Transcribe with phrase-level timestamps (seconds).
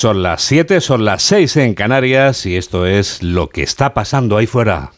[0.00, 4.38] Son las 7, son las 6 en Canarias y esto es lo que está pasando
[4.38, 4.92] ahí fuera.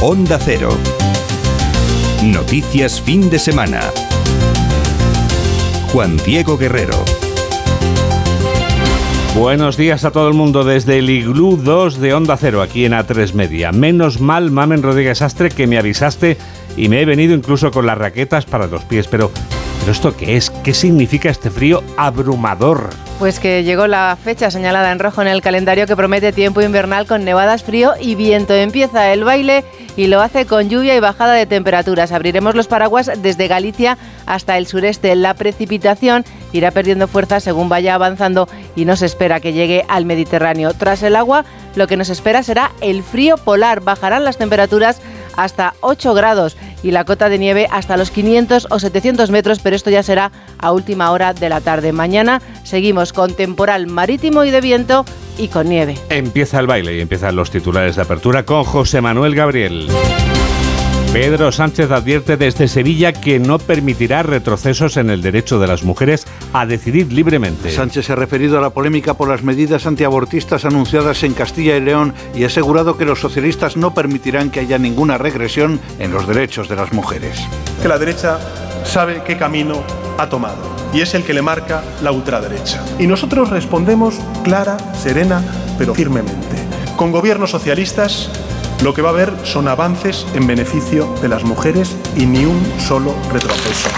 [0.00, 0.70] Onda Cero.
[2.24, 3.82] Noticias fin de semana.
[5.92, 6.96] Juan Diego Guerrero.
[9.36, 12.92] Buenos días a todo el mundo desde el Iglú 2 de Onda Cero, aquí en
[12.92, 13.70] A3 Media.
[13.70, 16.38] Menos mal, Mamen Rodríguez Astre, que me avisaste
[16.74, 19.30] y me he venido incluso con las raquetas para los pies, pero
[19.80, 20.50] ¿Pero esto qué es?
[20.50, 22.90] ¿Qué significa este frío abrumador?
[23.18, 27.06] Pues que llegó la fecha señalada en rojo en el calendario que promete tiempo invernal
[27.06, 28.54] con nevadas, frío y viento.
[28.54, 29.64] Empieza el baile
[29.96, 32.12] y lo hace con lluvia y bajada de temperaturas.
[32.12, 35.16] Abriremos los paraguas desde Galicia hasta el sureste.
[35.16, 40.04] La precipitación irá perdiendo fuerza según vaya avanzando y no se espera que llegue al
[40.04, 40.72] Mediterráneo.
[40.74, 43.80] Tras el agua, lo que nos espera será el frío polar.
[43.80, 45.00] Bajarán las temperaturas
[45.38, 49.76] hasta 8 grados y la cota de nieve hasta los 500 o 700 metros, pero
[49.76, 51.92] esto ya será a última hora de la tarde.
[51.92, 55.04] Mañana seguimos con temporal marítimo y de viento
[55.38, 55.96] y con nieve.
[56.10, 59.88] Empieza el baile y empiezan los titulares de apertura con José Manuel Gabriel.
[61.12, 66.26] Pedro Sánchez advierte desde Sevilla que no permitirá retrocesos en el derecho de las mujeres
[66.52, 67.70] a decidir libremente.
[67.70, 71.80] Sánchez se ha referido a la polémica por las medidas antiabortistas anunciadas en Castilla y
[71.80, 76.28] León y ha asegurado que los socialistas no permitirán que haya ninguna regresión en los
[76.28, 77.38] derechos de las mujeres.
[77.80, 78.38] Que la derecha
[78.84, 79.82] sabe qué camino
[80.18, 82.84] ha tomado y es el que le marca la ultraderecha.
[82.98, 85.42] Y nosotros respondemos clara, serena,
[85.78, 86.56] pero firmemente.
[86.96, 88.30] Con gobiernos socialistas
[88.82, 92.60] lo que va a haber son avances en beneficio de las mujeres y ni un
[92.78, 93.88] solo retroceso.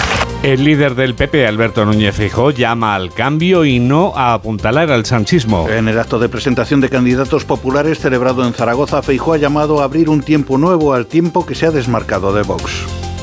[0.42, 5.04] El líder del PP, Alberto Núñez Feijóo, llama al cambio y no a apuntalar al
[5.04, 5.68] sanchismo.
[5.68, 9.84] En el acto de presentación de candidatos populares celebrado en Zaragoza, Feijóo ha llamado a
[9.84, 12.72] abrir un tiempo nuevo al tiempo que se ha desmarcado de Vox.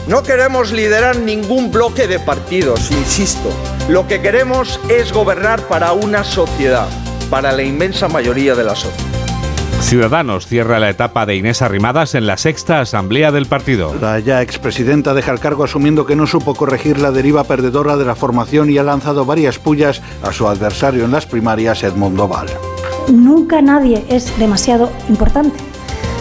[0.08, 3.50] No queremos liderar ningún bloque de partidos, insisto.
[3.90, 6.88] Lo que queremos es gobernar para una sociedad,
[7.32, 9.17] para la inmensa mayoría de la sociedad.
[9.82, 13.96] Ciudadanos cierra la etapa de Inés Arrimadas en la sexta asamblea del partido.
[14.02, 18.04] La ya expresidenta deja el cargo asumiendo que no supo corregir la deriva perdedora de
[18.04, 22.48] la formación y ha lanzado varias pullas a su adversario en las primarias, Edmundo Val.
[23.08, 25.58] Nunca nadie es demasiado importante.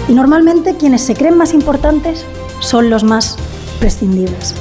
[0.08, 2.24] Y normalmente quienes se creen más importantes
[2.60, 3.36] son los más
[3.80, 4.54] prescindibles.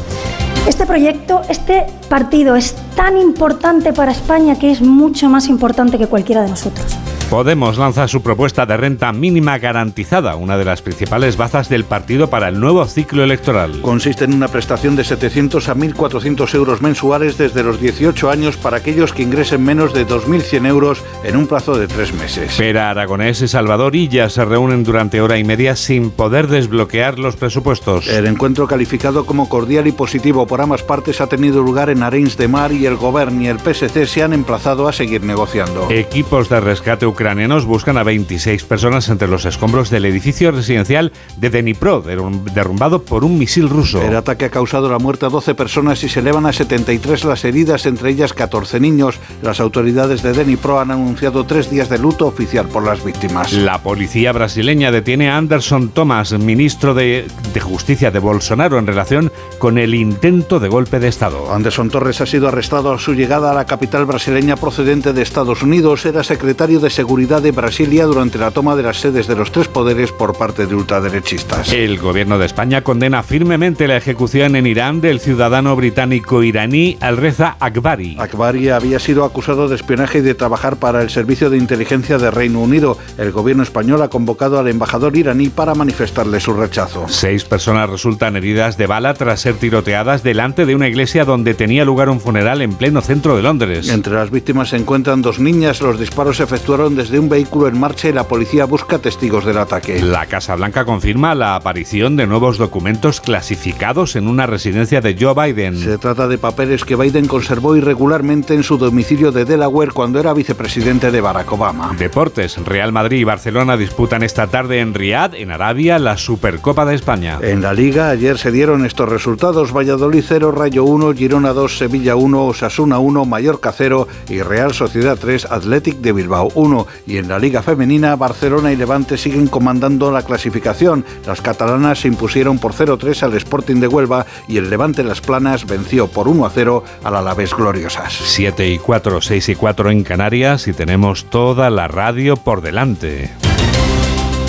[0.68, 6.08] Este proyecto, este partido es tan importante para España que es mucho más importante que
[6.08, 6.98] cualquiera de nosotros.
[7.30, 12.30] Podemos lanza su propuesta de renta mínima garantizada, una de las principales bazas del partido
[12.30, 13.82] para el nuevo ciclo electoral.
[13.82, 18.78] Consiste en una prestación de 700 a 1.400 euros mensuales desde los 18 años para
[18.78, 22.56] aquellos que ingresen menos de 2.100 euros en un plazo de tres meses.
[22.58, 27.36] Pera Aragonés y Salvador Illa se reúnen durante hora y media sin poder desbloquear los
[27.36, 28.08] presupuestos.
[28.08, 32.38] El encuentro calificado como cordial y positivo por ambas partes ha tenido lugar en Arenys
[32.38, 35.90] de Mar y el Gobierno y el PSC se han emplazado a seguir negociando.
[35.90, 41.50] Equipos de rescate ucranianos buscan a 26 personas entre los escombros del edificio residencial de
[41.50, 44.00] Dnipro, derrumbado por un misil ruso.
[44.00, 47.44] El ataque ha causado la muerte a 12 personas y se elevan a 73 las
[47.44, 49.20] heridas, entre ellas 14 niños.
[49.42, 53.52] Las autoridades de Dnipro han anunciado tres días de luto oficial por las víctimas.
[53.54, 57.26] La policía brasileña detiene a Anderson Thomas, ministro de,
[57.56, 61.52] de Justicia de Bolsonaro, en relación con el intento de golpe de Estado.
[61.52, 65.64] Anderson Torres ha sido arrestado a su llegada a la capital brasileña procedente de Estados
[65.64, 66.06] Unidos.
[66.06, 69.68] Era secretario de Seguridad de Brasilia durante la toma de las sedes de los tres
[69.68, 71.72] poderes por parte de ultraderechistas.
[71.72, 77.58] El gobierno de España condena firmemente la ejecución en Irán del ciudadano británico iraní Al-Reza
[77.60, 78.18] Akbari.
[78.20, 82.32] Akbari había sido acusado de espionaje y de trabajar para el Servicio de Inteligencia de
[82.32, 82.98] Reino Unido.
[83.18, 87.06] El gobierno español ha convocado al embajador iraní para manifestarle su rechazo.
[87.08, 91.86] Seis personas resultan heridas de bala tras ser tiroteadas delante de una iglesia donde tenía
[91.86, 93.90] lugar un funeral en pleno centro de Londres.
[93.90, 95.82] Entre las víctimas se encuentran dos niñas.
[95.82, 99.58] Los disparos se efectuaron desde un vehículo en marcha y la policía busca testigos del
[99.58, 100.02] ataque.
[100.02, 105.34] La Casa Blanca confirma la aparición de nuevos documentos clasificados en una residencia de Joe
[105.34, 105.78] Biden.
[105.78, 110.34] Se trata de papeles que Biden conservó irregularmente en su domicilio de Delaware cuando era
[110.34, 111.96] vicepresidente de Barack Obama.
[111.98, 112.58] Deportes.
[112.66, 117.40] Real Madrid y Barcelona disputan esta tarde en Riad, en Arabia, la Supercopa de España.
[117.42, 122.16] En la Liga ayer se dieron estos resultados: Valladolid 0, Rayo 1, Girona 2, Sevilla
[122.16, 126.85] 1, Osasuna 1, Mallorca 0 y Real Sociedad 3, Athletic de Bilbao 1.
[127.08, 131.06] Y en la Liga Femenina, Barcelona y Levante siguen comandando la clasificación.
[131.26, 135.66] Las catalanas se impusieron por 0-3 al Sporting de Huelva y el Levante Las Planas
[135.66, 138.14] venció por 1-0 al Alavés Gloriosas.
[138.14, 143.32] 7 y 4, 6 y 4 en Canarias y tenemos toda la radio por delante.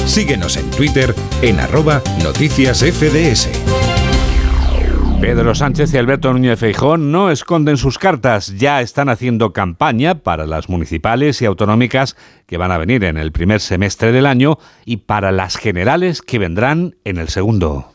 [0.07, 3.86] Síguenos en Twitter en arroba noticias FDS.
[5.27, 10.47] Pedro Sánchez y Alberto Núñez Feijón no esconden sus cartas, ya están haciendo campaña para
[10.47, 14.99] las municipales y autonómicas que van a venir en el primer semestre del año y
[14.99, 17.91] para las generales que vendrán en el segundo.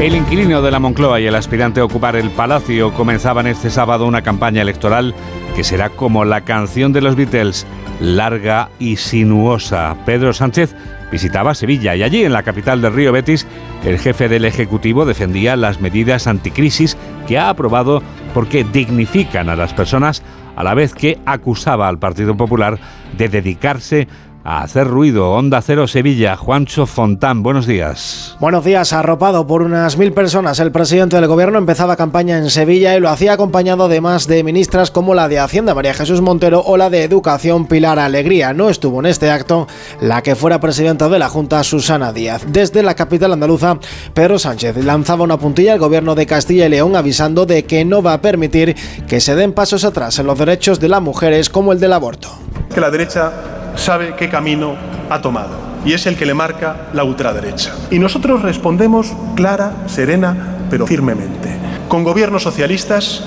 [0.00, 4.06] El inquilino de la Moncloa y el aspirante a ocupar el palacio comenzaban este sábado
[4.06, 5.14] una campaña electoral
[5.54, 7.64] que será como la canción de los Beatles,
[8.00, 9.96] larga y sinuosa.
[10.04, 10.74] Pedro Sánchez
[11.12, 13.46] visitaba Sevilla y allí, en la capital del Río Betis,
[13.84, 16.96] el jefe del Ejecutivo defendía las medidas anticrisis
[17.28, 18.02] que ha aprobado
[18.34, 20.22] porque dignifican a las personas
[20.56, 22.78] a la vez que acusaba al Partido Popular
[23.16, 24.08] de dedicarse
[24.44, 25.30] hacer ruido.
[25.32, 28.36] Onda Cero Sevilla, Juancho Fontán, buenos días.
[28.40, 30.58] Buenos días, arropado por unas mil personas.
[30.60, 34.42] El presidente del gobierno empezaba campaña en Sevilla y lo hacía acompañado de más de
[34.42, 38.52] ministras como la de Hacienda María Jesús Montero o la de Educación Pilar Alegría.
[38.52, 39.68] No estuvo en este acto
[40.00, 42.44] la que fuera presidenta de la Junta Susana Díaz.
[42.48, 43.78] Desde la capital andaluza,
[44.14, 48.02] Pedro Sánchez lanzaba una puntilla al gobierno de Castilla y León avisando de que no
[48.02, 51.72] va a permitir que se den pasos atrás en los derechos de las mujeres como
[51.72, 52.28] el del aborto.
[52.74, 53.32] Que la derecha
[53.74, 54.74] sabe qué camino
[55.10, 57.74] ha tomado y es el que le marca la ultraderecha.
[57.90, 61.56] Y nosotros respondemos clara, serena, pero firmemente.
[61.88, 63.22] Con gobiernos socialistas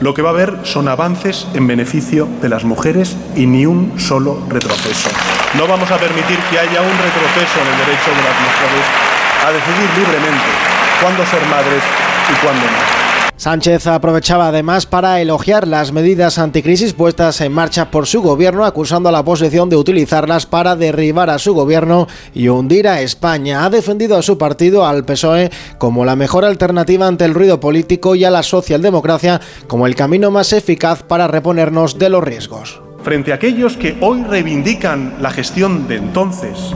[0.00, 4.00] lo que va a haber son avances en beneficio de las mujeres y ni un
[4.00, 5.10] solo retroceso.
[5.54, 8.84] No vamos a permitir que haya un retroceso en el derecho de las mujeres
[9.44, 10.50] a decidir libremente
[11.02, 11.82] cuándo ser madres
[12.32, 12.99] y cuándo no.
[13.40, 19.08] Sánchez aprovechaba además para elogiar las medidas anticrisis puestas en marcha por su gobierno, acusando
[19.08, 23.64] a la oposición de utilizarlas para derribar a su gobierno y hundir a España.
[23.64, 28.14] Ha defendido a su partido, al PSOE, como la mejor alternativa ante el ruido político
[28.14, 32.82] y a la socialdemocracia como el camino más eficaz para reponernos de los riesgos.
[33.02, 36.74] Frente a aquellos que hoy reivindican la gestión de entonces,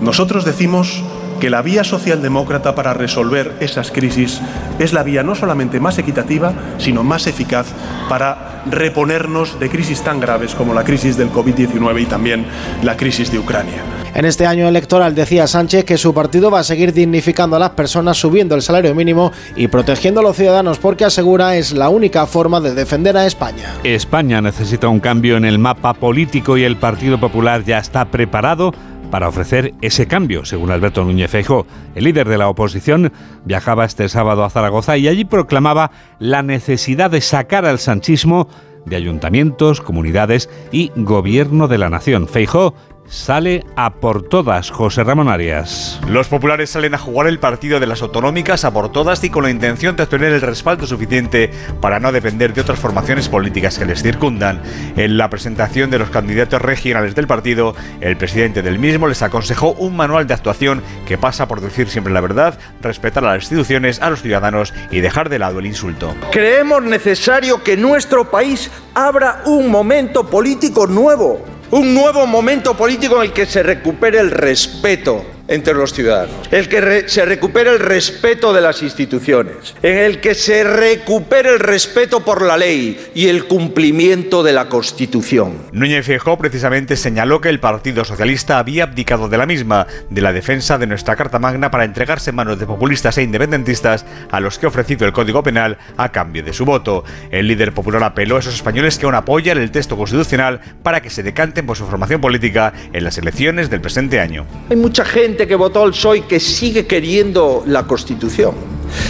[0.00, 1.04] nosotros decimos
[1.42, 4.40] que la vía socialdemócrata para resolver esas crisis
[4.78, 7.66] es la vía no solamente más equitativa, sino más eficaz
[8.08, 12.46] para reponernos de crisis tan graves como la crisis del COVID-19 y también
[12.84, 13.82] la crisis de Ucrania.
[14.14, 17.70] En este año electoral decía Sánchez que su partido va a seguir dignificando a las
[17.70, 22.26] personas subiendo el salario mínimo y protegiendo a los ciudadanos porque asegura es la única
[22.26, 23.74] forma de defender a España.
[23.82, 28.72] España necesita un cambio en el mapa político y el Partido Popular ya está preparado
[29.12, 31.66] para ofrecer ese cambio, según Alberto Núñez Feijóo.
[31.94, 33.12] El líder de la oposición
[33.44, 38.48] viajaba este sábado a Zaragoza y allí proclamaba la necesidad de sacar al sanchismo
[38.86, 42.26] de ayuntamientos, comunidades y gobierno de la nación.
[42.26, 42.74] Feijóo
[43.12, 46.00] sale a por todas, José Ramón Arias.
[46.08, 49.42] Los populares salen a jugar el partido de las autonómicas a por todas y con
[49.42, 51.50] la intención de obtener el respaldo suficiente
[51.82, 54.62] para no depender de otras formaciones políticas que les circundan.
[54.96, 59.72] En la presentación de los candidatos regionales del partido, el presidente del mismo les aconsejó
[59.72, 64.00] un manual de actuación que pasa por decir siempre la verdad, respetar a las instituciones,
[64.00, 66.14] a los ciudadanos y dejar de lado el insulto.
[66.32, 73.22] Creemos necesario que nuestro país abra un momento político nuevo un nuevo momento político en
[73.22, 78.52] el que se recupere el respeto entre los ciudadanos, el que se recupere el respeto
[78.52, 83.44] de las instituciones, en el que se recupere el respeto por la ley y el
[83.44, 85.54] cumplimiento de la Constitución.
[85.72, 90.32] Núñez Feijóo precisamente señaló que el Partido Socialista había abdicado de la misma, de la
[90.32, 94.58] defensa de nuestra Carta Magna para entregarse en manos de populistas e independentistas a los
[94.58, 97.04] que ha ofrecido el Código Penal a cambio de su voto.
[97.30, 101.10] El líder popular apeló a esos españoles que aún apoyan el texto constitucional para que
[101.10, 104.46] se decanten por su formación política en las elecciones del presente año.
[104.70, 108.54] Hay mucha gente que votó el PSOE que sigue queriendo la Constitución.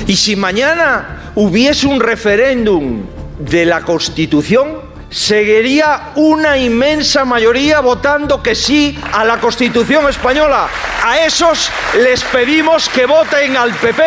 [0.06, 3.02] Y si mañana hubiese un referéndum
[3.38, 10.68] de la Constitución, seguiría una inmensa mayoría votando que sí a la Constitución española.
[11.04, 11.70] A esos
[12.02, 14.02] les pedimos que voten al PP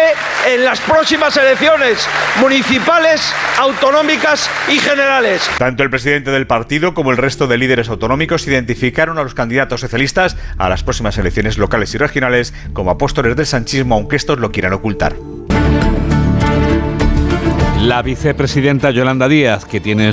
[0.47, 2.07] en las próximas elecciones
[2.41, 5.50] municipales, autonómicas y generales.
[5.57, 9.81] Tanto el presidente del partido como el resto de líderes autonómicos identificaron a los candidatos
[9.81, 14.51] socialistas a las próximas elecciones locales y regionales como apóstoles del sanchismo, aunque estos lo
[14.51, 15.15] quieran ocultar.
[17.86, 20.10] La vicepresidenta Yolanda Díaz, que, tiene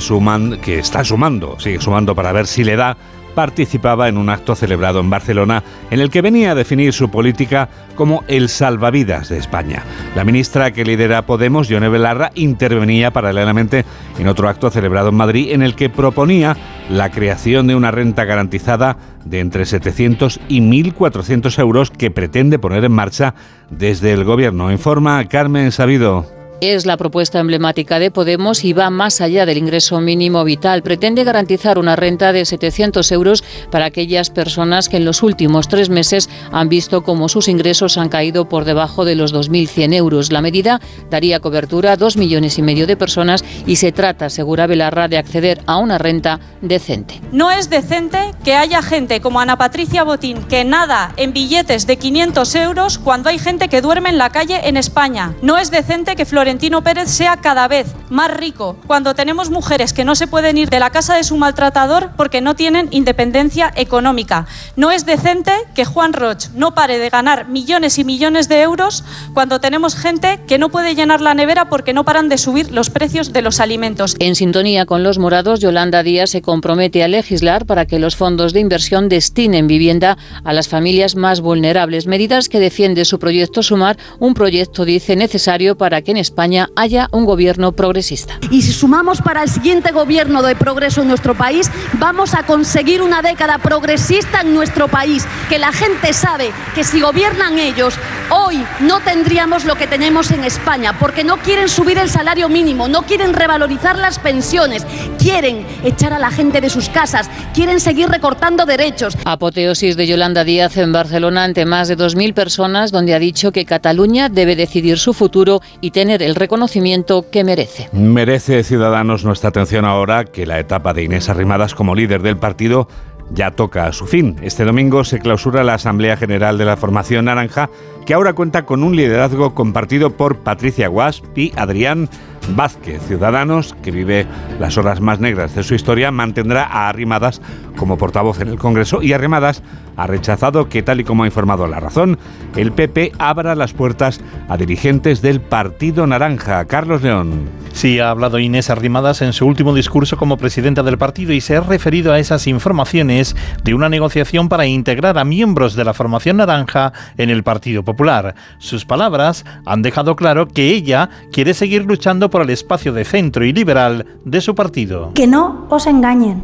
[0.60, 2.98] que está sumando, sigue sumando para ver si le da,
[3.34, 7.70] participaba en un acto celebrado en Barcelona en el que venía a definir su política
[7.94, 9.84] como el salvavidas de España.
[10.14, 13.86] La ministra que lidera Podemos, Yone Belarra, intervenía paralelamente
[14.18, 16.58] en otro acto celebrado en Madrid en el que proponía
[16.90, 22.84] la creación de una renta garantizada de entre 700 y 1.400 euros que pretende poner
[22.84, 23.34] en marcha
[23.70, 24.70] desde el gobierno.
[24.70, 26.41] Informa Carmen Sabido.
[26.62, 30.84] Es la propuesta emblemática de Podemos y va más allá del ingreso mínimo vital.
[30.84, 33.42] Pretende garantizar una renta de 700 euros
[33.72, 38.08] para aquellas personas que en los últimos tres meses han visto cómo sus ingresos han
[38.08, 40.30] caído por debajo de los 2.100 euros.
[40.30, 44.68] La medida daría cobertura a dos millones y medio de personas y se trata, asegura
[44.68, 47.20] Belarra, de acceder a una renta decente.
[47.32, 51.96] No es decente que haya gente como Ana Patricia Botín que nada en billetes de
[51.96, 55.34] 500 euros cuando hay gente que duerme en la calle en España.
[55.42, 60.04] No es decente que Florentino Pérez sea cada vez más rico cuando tenemos mujeres que
[60.04, 64.46] no se pueden ir de la casa de su maltratador porque no tienen independencia económica.
[64.76, 69.02] No es decente que Juan Roch no pare de ganar millones y millones de euros
[69.32, 72.90] cuando tenemos gente que no puede llenar la nevera porque no paran de subir los
[72.90, 74.14] precios de los alimentos.
[74.18, 78.52] En sintonía con los morados, Yolanda Díaz se compromete a legislar para que los fondos
[78.52, 83.96] de inversión destinen vivienda a las familias más vulnerables, medidas que defiende su proyecto Sumar,
[84.18, 86.41] un proyecto, dice, necesario para que en España
[86.76, 88.38] haya un gobierno progresista.
[88.50, 93.02] Y si sumamos para el siguiente gobierno de progreso en nuestro país, vamos a conseguir
[93.02, 97.94] una década progresista en nuestro país, que la gente sabe que si gobiernan ellos,
[98.30, 102.88] hoy no tendríamos lo que tenemos en España, porque no quieren subir el salario mínimo,
[102.88, 104.84] no quieren revalorizar las pensiones,
[105.18, 109.16] quieren echar a la gente de sus casas, quieren seguir recortando derechos.
[109.24, 113.64] Apoteosis de Yolanda Díaz en Barcelona ante más de 2.000 personas, donde ha dicho que
[113.64, 117.88] Cataluña debe decidir su futuro y tener el reconocimiento que merece.
[117.92, 122.88] Merece Ciudadanos nuestra atención ahora que la etapa de Inés Arrimadas como líder del partido
[123.30, 124.36] ya toca a su fin.
[124.42, 127.70] Este domingo se clausura la Asamblea General de la Formación Naranja,
[128.04, 132.08] que ahora cuenta con un liderazgo compartido por Patricia Guasp y Adrián
[132.50, 133.02] Vázquez.
[133.06, 134.26] Ciudadanos, que vive
[134.58, 137.40] las horas más negras de su historia, mantendrá a Arrimadas
[137.76, 139.62] como portavoz en el Congreso y Arrimadas
[139.96, 142.18] ha rechazado que, tal y como ha informado La Razón,
[142.56, 146.64] el PP abra las puertas a dirigentes del Partido Naranja.
[146.66, 147.48] Carlos León.
[147.72, 151.56] Sí, ha hablado Inés Arrimadas en su último discurso como presidenta del partido y se
[151.56, 153.34] ha referido a esas informaciones
[153.64, 158.34] de una negociación para integrar a miembros de la formación naranja en el Partido Popular.
[158.58, 163.44] Sus palabras han dejado claro que ella quiere seguir luchando por el espacio de centro
[163.44, 165.12] y liberal de su partido.
[165.14, 166.42] Que no os engañen.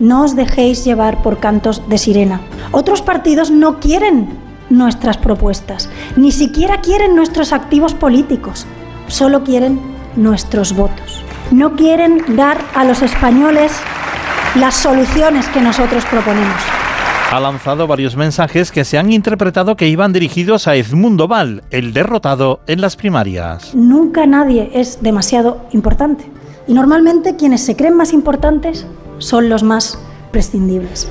[0.00, 2.40] No os dejéis llevar por cantos de sirena.
[2.72, 4.28] Otros partidos no quieren
[4.70, 8.66] nuestras propuestas, ni siquiera quieren nuestros activos políticos,
[9.06, 9.80] solo quieren
[10.16, 11.22] nuestros votos.
[11.50, 13.72] No quieren dar a los españoles
[14.54, 16.87] las soluciones que nosotros proponemos.
[17.30, 21.92] Ha lanzado varios mensajes que se han interpretado que iban dirigidos a Edmundo Val, el
[21.92, 23.74] derrotado en las primarias.
[23.74, 26.24] Nunca nadie es demasiado importante.
[26.66, 28.86] Y normalmente quienes se creen más importantes
[29.18, 29.98] son los más
[30.32, 31.06] prescindibles.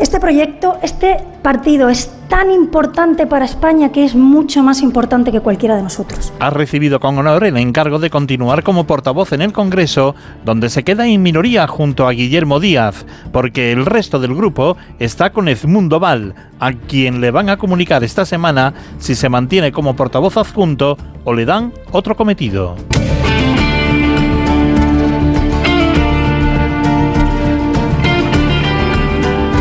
[0.00, 5.40] Este proyecto, este partido es tan importante para España que es mucho más importante que
[5.40, 6.32] cualquiera de nosotros.
[6.40, 10.84] Ha recibido con honor el encargo de continuar como portavoz en el Congreso, donde se
[10.84, 16.00] queda en minoría junto a Guillermo Díaz, porque el resto del grupo está con Edmundo
[16.00, 20.96] Val, a quien le van a comunicar esta semana si se mantiene como portavoz adjunto
[21.24, 22.74] o le dan otro cometido.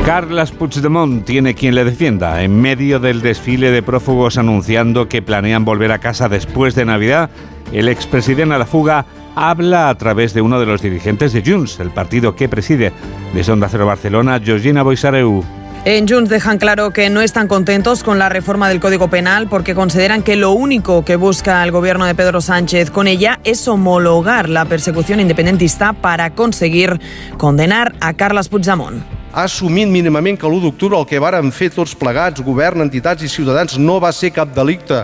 [0.10, 2.42] Carles Puigdemont tiene quien le defienda.
[2.42, 7.30] En medio del desfile de prófugos anunciando que planean volver a casa después de Navidad,
[7.72, 11.80] el expresidente a la fuga habla a través de uno de los dirigentes de Junts,
[11.80, 12.92] el partido que preside.
[13.36, 15.44] Desde Onda Cero Barcelona, Georgina Boisareu.
[15.86, 19.75] En Junts dejan claro que no están contentos con la reforma del Código Penal porque
[19.75, 24.50] consideran que lo único que busca el gobierno de Pedro Sánchez con ella es homologar
[24.50, 27.00] la persecución independentista para conseguir
[27.38, 29.18] condenar a Carles Puigdemont.
[29.31, 33.29] Ha assumit mínimament que l'1 d'octubre el que varen fer tots plegats, govern, entitats i
[33.29, 35.03] ciutadans, no va ser cap delicte.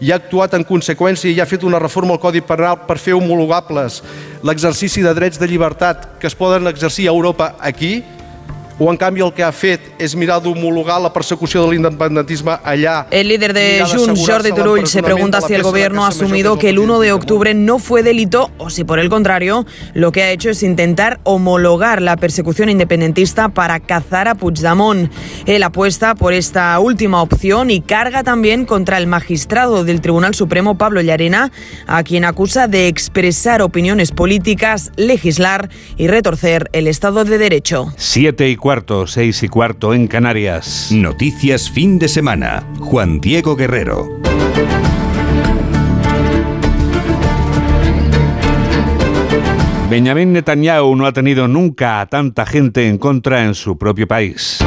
[0.00, 3.14] I ha actuat en conseqüència i ha fet una reforma al Codi Penal per fer
[3.16, 4.02] homologables
[4.44, 8.02] l'exercici de drets de llibertat que es poden exercir a Europa aquí,
[8.78, 13.06] o en canvi el que ha fet és mirar d'homologar la persecució de l'independentisme allà.
[13.10, 16.78] El líder de Junts, Jordi Turull, se pregunta si el gobierno ha asumido que el
[16.78, 20.50] 1 de octubre no fue delito o si por el contrario lo que ha hecho
[20.50, 25.10] es intentar homologar la persecución independentista para cazar a Puigdemont.
[25.46, 30.76] Él apuesta por esta última opción y carga también contra el magistrado del Tribunal Supremo,
[30.76, 31.50] Pablo Llarena,
[31.86, 37.92] a quien acusa de expresar opiniones políticas, legislar y retorcer el Estado de Derecho.
[37.96, 40.88] Siete y cuarto, seis y cuarto en Canarias.
[40.90, 42.64] Noticias fin de semana.
[42.80, 44.08] Juan Diego Guerrero.
[49.88, 54.58] Benjamín Netanyahu no ha tenido nunca a tanta gente en contra en su propio país.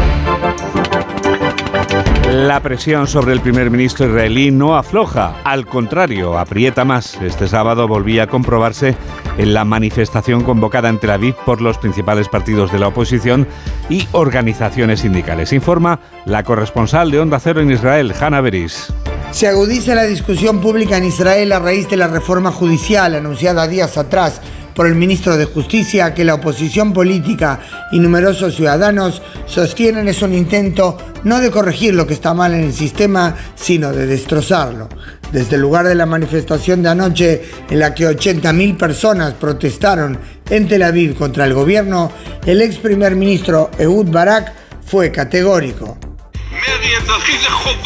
[2.29, 7.15] La presión sobre el primer ministro israelí no afloja, al contrario, aprieta más.
[7.23, 8.95] Este sábado volvía a comprobarse
[9.39, 13.47] en la manifestación convocada en Tel Aviv por los principales partidos de la oposición
[13.89, 15.53] y organizaciones sindicales.
[15.53, 18.93] Informa la corresponsal de Onda Cero en Israel, Hanna Beris.
[19.31, 23.97] Se agudiza la discusión pública en Israel a raíz de la reforma judicial anunciada días
[23.97, 24.39] atrás
[24.73, 27.59] por el ministro de Justicia que la oposición política
[27.91, 32.65] y numerosos ciudadanos sostienen es un intento no de corregir lo que está mal en
[32.65, 34.89] el sistema, sino de destrozarlo.
[35.31, 40.17] Desde el lugar de la manifestación de anoche, en la que 80.000 personas protestaron
[40.49, 42.11] en Tel Aviv contra el gobierno,
[42.45, 44.53] el ex primer ministro Ehud Barak
[44.85, 46.08] fue categórico.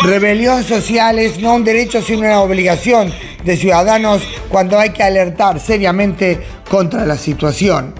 [0.03, 3.13] Rebelión social es no un derecho sino una obligación
[3.43, 6.39] de ciudadanos cuando hay que alertar seriamente
[6.69, 7.93] contra la situación.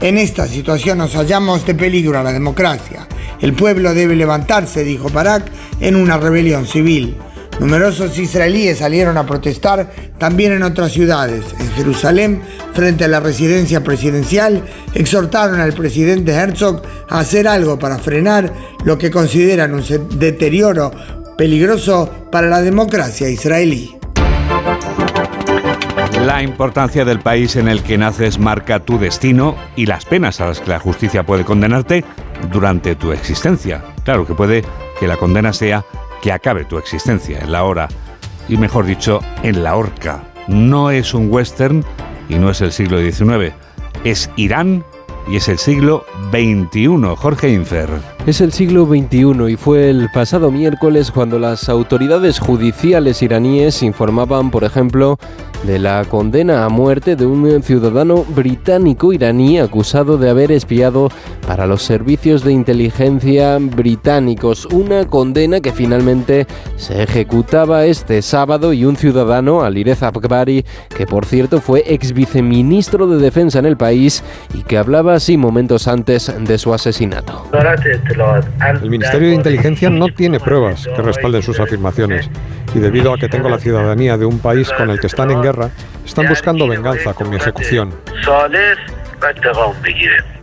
[0.00, 3.08] En esta situación nos hallamos de peligro a la democracia.
[3.40, 7.16] El pueblo debe levantarse, dijo Barak, en una rebelión civil.
[7.60, 11.44] Numerosos israelíes salieron a protestar también en otras ciudades.
[11.58, 12.40] En Jerusalén,
[12.72, 14.62] frente a la residencia presidencial,
[14.94, 18.52] exhortaron al presidente Herzog a hacer algo para frenar
[18.84, 19.82] lo que consideran un
[20.18, 20.92] deterioro
[21.36, 23.96] peligroso para la democracia israelí.
[26.24, 30.46] La importancia del país en el que naces marca tu destino y las penas a
[30.46, 32.04] las que la justicia puede condenarte
[32.52, 33.82] durante tu existencia.
[34.04, 34.64] Claro que puede
[34.98, 35.84] que la condena sea
[36.22, 37.88] que acabe tu existencia en la hora,
[38.48, 40.22] y mejor dicho, en la horca.
[40.46, 41.84] No es un western
[42.28, 43.54] y no es el siglo XIX,
[44.04, 44.84] es Irán
[45.28, 47.14] y es el siglo XXI.
[47.16, 48.17] Jorge Infer.
[48.28, 54.50] Es el siglo XXI y fue el pasado miércoles cuando las autoridades judiciales iraníes informaban,
[54.50, 55.18] por ejemplo,
[55.64, 61.08] de la condena a muerte de un ciudadano británico iraní acusado de haber espiado
[61.46, 64.66] para los servicios de inteligencia británicos.
[64.66, 71.24] Una condena que finalmente se ejecutaba este sábado y un ciudadano, Alirez Akbari, que por
[71.24, 74.22] cierto fue ex viceministro de defensa en el país
[74.54, 77.46] y que hablaba así momentos antes de su asesinato.
[78.82, 82.30] El Ministerio de Inteligencia no tiene pruebas que respalden sus afirmaciones
[82.74, 85.42] y debido a que tengo la ciudadanía de un país con el que están en
[85.42, 85.70] guerra,
[86.04, 87.92] están buscando venganza con mi ejecución.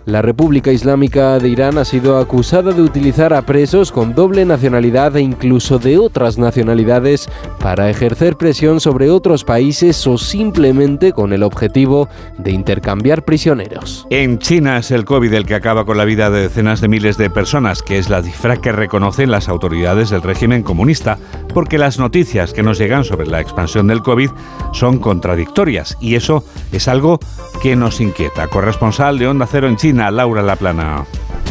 [0.05, 5.15] La República Islámica de Irán ha sido acusada de utilizar a presos con doble nacionalidad
[5.17, 7.27] e incluso de otras nacionalidades
[7.59, 14.05] para ejercer presión sobre otros países o simplemente con el objetivo de intercambiar prisioneros.
[14.11, 17.17] En China es el COVID el que acaba con la vida de decenas de miles
[17.17, 21.17] de personas, que es la cifra que reconocen las autoridades del régimen comunista,
[21.51, 24.29] porque las noticias que nos llegan sobre la expansión del COVID
[24.71, 27.19] son contradictorias y eso es algo
[27.63, 28.47] que nos inquieta.
[28.49, 29.94] Corresponsal de Onda Cero en China.
[29.95, 31.05] Laura Laplana.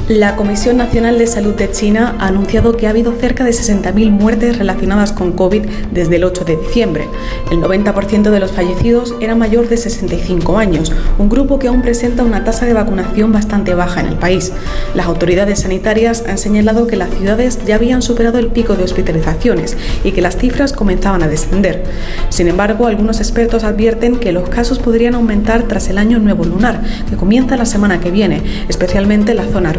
[0.08, 4.10] La Comisión Nacional de Salud de China ha anunciado que ha habido cerca de 60.000
[4.10, 7.08] muertes relacionadas con COVID desde el 8 de diciembre.
[7.50, 12.22] El 90% de los fallecidos era mayor de 65 años, un grupo que aún presenta
[12.22, 14.52] una tasa de vacunación bastante baja en el país.
[14.94, 19.74] Las autoridades sanitarias han señalado que las ciudades ya habían superado el pico de hospitalizaciones
[20.04, 21.82] y que las cifras comenzaban a descender.
[22.28, 26.82] Sin embargo, algunos expertos advierten que los casos podrían aumentar tras el año nuevo lunar,
[27.08, 29.74] que comienza la semana que viene, especialmente en las zonas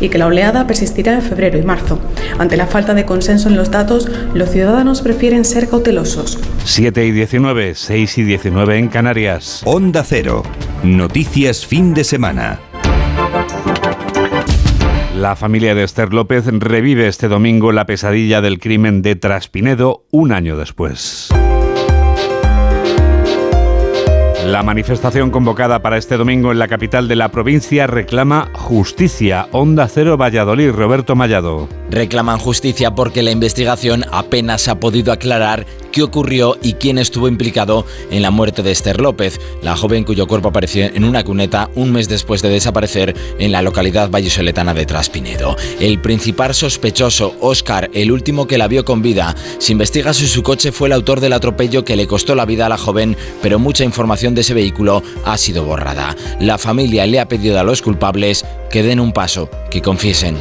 [0.00, 1.98] y que la oleada persistirá en febrero y marzo.
[2.38, 6.38] Ante la falta de consenso en los datos, los ciudadanos prefieren ser cautelosos.
[6.64, 9.62] 7 y 19, 6 y 19 en Canarias.
[9.64, 10.42] Onda Cero.
[10.82, 12.60] Noticias fin de semana.
[15.16, 20.30] La familia de Esther López revive este domingo la pesadilla del crimen de Traspinedo un
[20.30, 21.28] año después.
[24.48, 29.46] La manifestación convocada para este domingo en la capital de la provincia reclama justicia.
[29.52, 31.68] Onda Cero Valladolid, Roberto Mallado.
[31.90, 37.86] Reclaman justicia porque la investigación apenas ha podido aclarar qué ocurrió y quién estuvo implicado
[38.10, 41.92] en la muerte de Esther López, la joven cuyo cuerpo apareció en una cuneta un
[41.92, 45.56] mes después de desaparecer en la localidad vallisoletana de Traspinedo.
[45.80, 50.42] El principal sospechoso, Oscar, el último que la vio con vida, se investiga si su
[50.42, 53.58] coche fue el autor del atropello que le costó la vida a la joven, pero
[53.58, 56.16] mucha información de ese vehículo ha sido borrada.
[56.40, 60.36] La familia le ha pedido a los culpables que den un paso, que confiesen.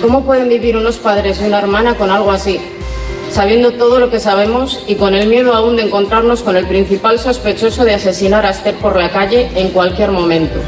[0.00, 2.58] ¿Cómo pueden vivir unos padres y una hermana con algo así?
[3.30, 7.18] Sabiendo todo lo que sabemos y con el miedo aún de encontrarnos con el principal
[7.18, 10.60] sospechoso de asesinar a Esther por la calle en cualquier momento.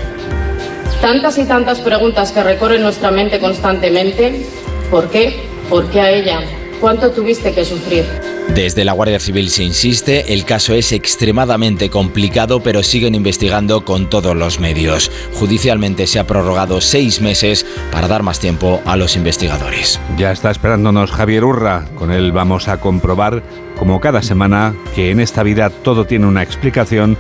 [1.01, 4.46] Tantas y tantas preguntas que recorren nuestra mente constantemente.
[4.92, 5.42] ¿Por qué?
[5.68, 6.40] ¿Por qué a ella?
[6.81, 8.05] ¿Cuánto tuviste que sufrir?
[8.48, 14.11] Desde la Guardia Civil se insiste, el caso es extremadamente complicado, pero siguen investigando con
[14.11, 15.11] todos los medios.
[15.33, 19.98] Judicialmente se ha prorrogado seis meses para dar más tiempo a los investigadores.
[20.18, 21.87] Ya está esperándonos Javier Urra.
[21.94, 23.42] Con él vamos a comprobar,
[23.78, 27.16] como cada semana, que en esta vida todo tiene una explicación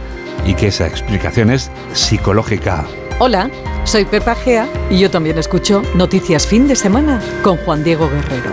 [0.46, 2.84] y que esa explicación es psicológica.
[3.18, 3.50] Hola,
[3.84, 8.52] soy Pepa Gea y yo también escucho Noticias Fin de Semana con Juan Diego Guerrero.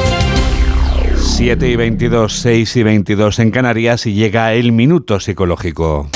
[1.43, 6.07] 7 y 22, 6 y 22 en Canarias y llega el minuto psicológico.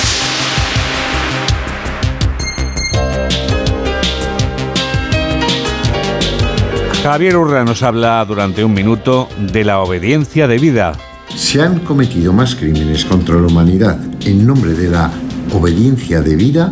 [7.02, 10.92] Javier Urra nos habla durante un minuto de la obediencia de vida.
[11.36, 15.10] Se han cometido más crímenes contra la humanidad en nombre de la
[15.52, 16.72] obediencia de vida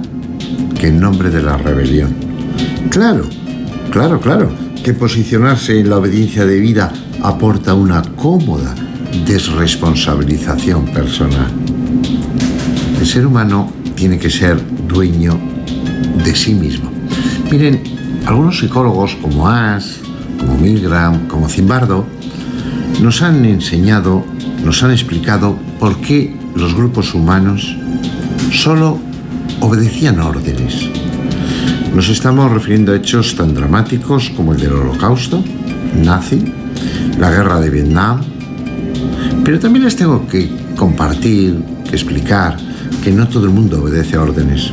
[0.80, 2.13] que en nombre de la rebelión.
[2.92, 3.28] Claro,
[3.89, 4.52] claro, claro,
[4.84, 8.75] que posicionarse en la obediencia de vida aporta una cómoda
[9.25, 11.51] desresponsabilización personal.
[12.99, 15.39] El ser humano tiene que ser dueño
[16.23, 16.91] de sí mismo.
[17.49, 17.81] Miren,
[18.25, 19.97] algunos psicólogos como Ash,
[20.39, 22.05] como Milgram, como Zimbardo,
[23.01, 24.23] nos han enseñado,
[24.63, 27.75] nos han explicado por qué los grupos humanos
[28.51, 28.99] solo
[29.59, 30.89] obedecían órdenes.
[31.95, 35.43] Nos estamos refiriendo a hechos tan dramáticos como el del holocausto
[35.95, 36.43] nazi,
[37.19, 38.22] la guerra de Vietnam,
[39.43, 42.58] pero también les tengo que compartir, que explicar
[43.04, 44.72] que no todo el mundo obedece a órdenes,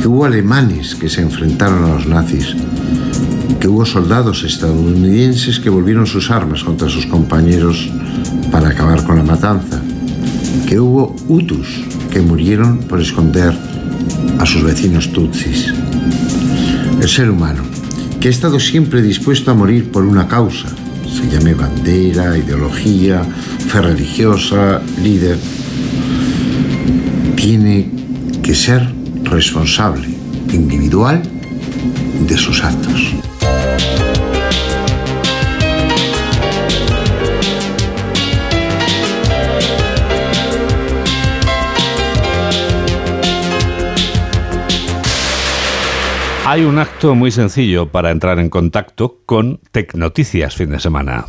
[0.00, 2.54] que hubo alemanes que se enfrentaron a los nazis,
[3.58, 7.90] que hubo soldados estadounidenses que volvieron sus armas contra sus compañeros
[8.52, 9.80] para acabar con la matanza,
[10.68, 13.52] que hubo hutus que murieron por esconder
[14.38, 15.72] a sus vecinos tutsis.
[17.00, 17.62] El ser humano,
[18.20, 20.68] que ha estado siempre dispuesto a morir por una causa,
[21.14, 23.22] se llame bandera, ideología,
[23.68, 25.38] fe religiosa, líder,
[27.36, 27.88] tiene
[28.42, 28.82] que ser
[29.22, 30.08] responsable
[30.52, 31.22] individual
[32.26, 33.14] de sus actos.
[46.54, 51.26] Hay un acto muy sencillo para entrar en contacto con Tecnoticias fin de semana.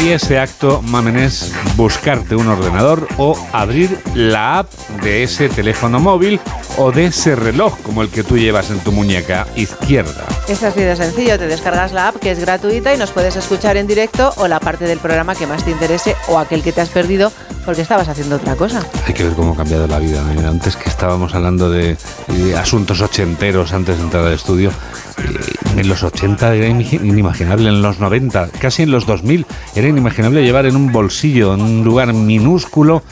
[0.00, 5.98] Y ese acto, mamen, es buscarte un ordenador o abrir la app de ese teléfono
[5.98, 6.38] móvil
[6.76, 10.24] o de ese reloj como el que tú llevas en tu muñeca izquierda.
[10.48, 13.76] Es así de sencillo, te descargas la app que es gratuita y nos puedes escuchar
[13.76, 16.82] en directo o la parte del programa que más te interese o aquel que te
[16.82, 17.32] has perdido
[17.64, 18.82] porque estabas haciendo otra cosa.
[19.06, 20.22] Hay que ver cómo ha cambiado la vida.
[20.46, 21.96] Antes que estábamos hablando de,
[22.28, 24.70] de asuntos ochenteros antes de entrar al estudio,
[25.18, 30.42] eh, en los 80 era inimaginable, en los 90, casi en los 2000, era inimaginable
[30.42, 33.02] llevar en un bolsillo, en un lugar minúsculo,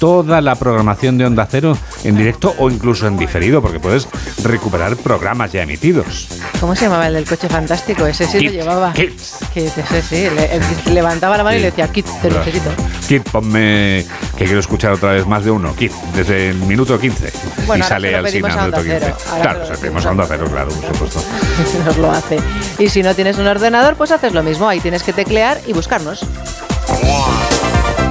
[0.00, 4.08] toda la programación de Onda Cero en directo o incluso en diferido, porque puedes
[4.42, 6.26] recuperar programas ya emitidos.
[6.58, 8.06] ¿Cómo se llamaba el del coche fantástico?
[8.06, 8.94] Ese sí lo llevaba.
[8.94, 9.12] Kit.
[9.52, 10.28] Kit, ese sí.
[10.34, 12.70] Le, el que levantaba la mano y le decía, Kit, te necesito.
[13.06, 15.76] Kit, ponme que quiero escuchar otra vez más de uno.
[15.76, 17.32] Kit, desde el minuto 15.
[17.66, 18.98] Bueno, y sale al final minuto 15.
[19.00, 19.16] Cero.
[19.30, 21.22] Ahora Claro, se pedimos a Onda Cero, claro, por supuesto.
[21.84, 22.38] Nos lo hace.
[22.78, 24.66] Y si no tienes un ordenador, pues haces lo mismo.
[24.66, 26.24] Ahí tienes que teclear y buscarnos.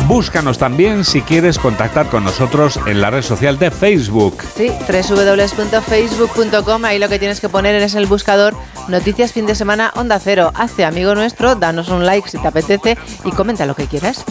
[0.10, 4.41] Búscanos también si quieres contactar con nosotros en la red social de Facebook.
[4.56, 6.86] Sí, www.facebook.com.
[6.86, 8.56] Ahí lo que tienes que poner es el buscador
[8.88, 10.52] Noticias Fin de Semana Onda Cero.
[10.56, 14.26] Hazte amigo nuestro, danos un like si te apetece y comenta lo que quieras.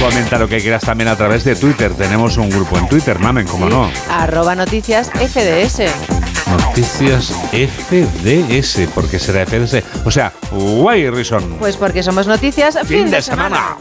[0.00, 1.92] Comenta lo que quieras también a través de Twitter.
[1.94, 3.90] Tenemos un grupo en Twitter, mamen, como no.
[4.08, 6.19] Arroba Noticias FDS.
[6.50, 9.82] Noticias FDS, porque será FDS.
[10.04, 11.56] O sea, Why Reason.
[11.58, 13.76] Pues porque somos noticias fin, de, semana.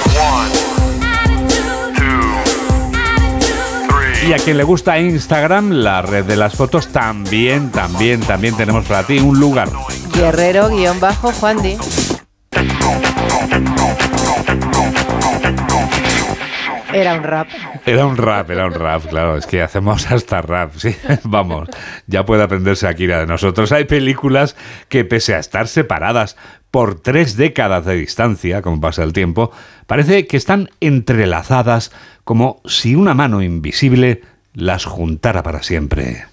[4.28, 8.86] Y a quien le gusta Instagram, la red de las fotos, también, también, también tenemos
[8.86, 9.70] para ti un lugar.
[10.14, 11.00] Guerrero-Juan
[16.94, 17.48] Era un rap.
[17.86, 19.38] Era un rap, era un rap, claro.
[19.38, 20.96] Es que hacemos hasta rap, sí.
[21.24, 21.70] Vamos,
[22.08, 23.72] ya puede aprenderse Akira de nosotros.
[23.72, 24.56] Hay películas
[24.88, 26.36] que, pese a estar separadas
[26.72, 29.52] por tres décadas de distancia, como pasa el tiempo,
[29.88, 31.92] parece que están entrelazadas
[32.24, 34.22] como si una mano invisible
[34.54, 36.26] las juntara para siempre.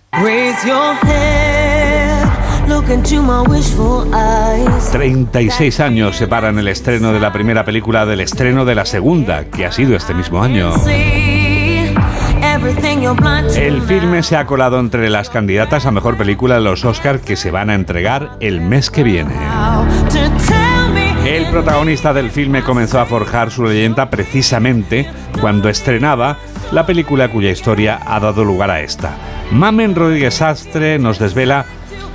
[4.90, 9.66] 36 años separan el estreno de la primera película del estreno de la segunda, que
[9.66, 10.72] ha sido este mismo año.
[13.57, 17.37] El filme se ha colado entre las candidatas a mejor película de los Oscars que
[17.37, 19.35] se van a entregar el mes que viene.
[21.24, 25.09] El protagonista del filme comenzó a forjar su leyenda precisamente
[25.40, 26.38] cuando estrenaba
[26.72, 29.16] la película cuya historia ha dado lugar a esta.
[29.50, 31.66] Mamen Rodríguez Astre nos desvela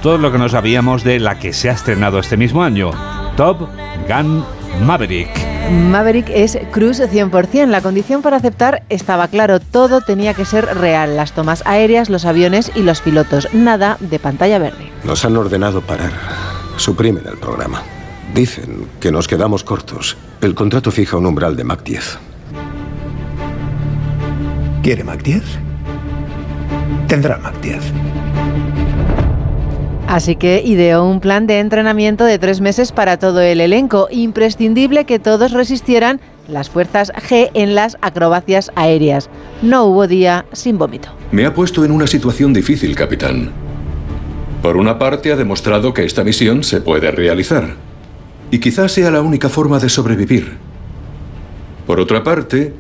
[0.02, 2.92] todo lo que no sabíamos de la que se ha estrenado este mismo año,
[3.38, 3.70] Top
[4.08, 4.44] Gun
[4.86, 5.30] Maverick.
[5.70, 7.68] Maverick es Cruz 100%.
[7.68, 12.26] La condición para aceptar estaba claro, todo tenía que ser real, las tomas aéreas, los
[12.26, 14.92] aviones y los pilotos, nada de pantalla verde.
[15.04, 16.12] Nos han ordenado parar.
[16.78, 17.84] Suprimen el programa.
[18.34, 20.18] Dicen que nos quedamos cortos.
[20.42, 22.18] El contrato fija un umbral de Mach 10.
[24.82, 25.44] ¿Quiere Mach 10?
[27.08, 27.84] Tendrá Mach 10.
[30.12, 35.06] Así que ideó un plan de entrenamiento de tres meses para todo el elenco, imprescindible
[35.06, 36.20] que todos resistieran
[36.50, 39.30] las fuerzas G en las acrobacias aéreas.
[39.62, 41.08] No hubo día sin vómito.
[41.32, 43.52] Me ha puesto en una situación difícil, capitán.
[44.62, 47.76] Por una parte ha demostrado que esta misión se puede realizar.
[48.52, 50.58] Y quizás sea la única forma de sobrevivir.
[51.88, 52.74] Por otra parte,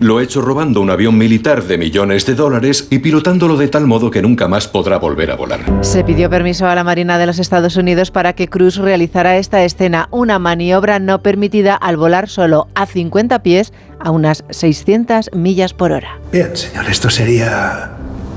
[0.00, 3.86] lo he hecho robando un avión militar de millones de dólares y pilotándolo de tal
[3.86, 5.60] modo que nunca más podrá volver a volar.
[5.82, 9.62] Se pidió permiso a la Marina de los Estados Unidos para que Cruz realizara esta
[9.62, 15.74] escena, una maniobra no permitida al volar solo a 50 pies a unas 600 millas
[15.74, 16.18] por hora.
[16.32, 17.90] Bien, señor, esto sería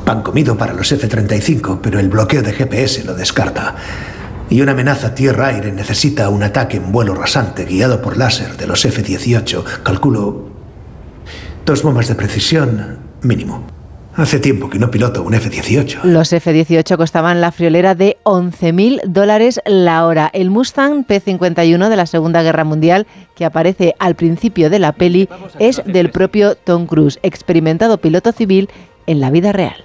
[0.06, 3.76] pan comido para los F-35, pero el bloqueo de GPS lo descarta.
[4.50, 8.84] Y una amenaza tierra-aire necesita un ataque en vuelo rasante guiado por láser de los
[8.84, 9.64] F-18.
[9.84, 10.53] Calculo
[11.66, 13.64] Dos bombas de precisión mínimo.
[14.16, 16.04] Hace tiempo que no piloto un F-18.
[16.04, 20.30] Los F-18 costaban la friolera de 11.000 dólares la hora.
[20.34, 25.30] El Mustang P-51 de la Segunda Guerra Mundial, que aparece al principio de la peli,
[25.58, 28.70] es del propio Tom Cruise, experimentado piloto civil
[29.08, 29.78] en la vida real.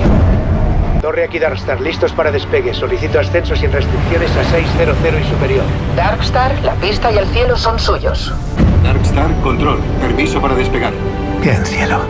[1.01, 2.75] Torre aquí Darkstar, listos para despegue.
[2.75, 5.65] Solicito ascenso sin restricciones a 600 y superior.
[5.97, 8.35] Darkstar, la pista y el cielo son suyos.
[8.83, 9.79] Darkstar, control.
[10.01, 10.93] Permiso para despegar.
[11.43, 12.01] Bien, cielo.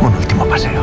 [0.00, 0.82] Un último paseo.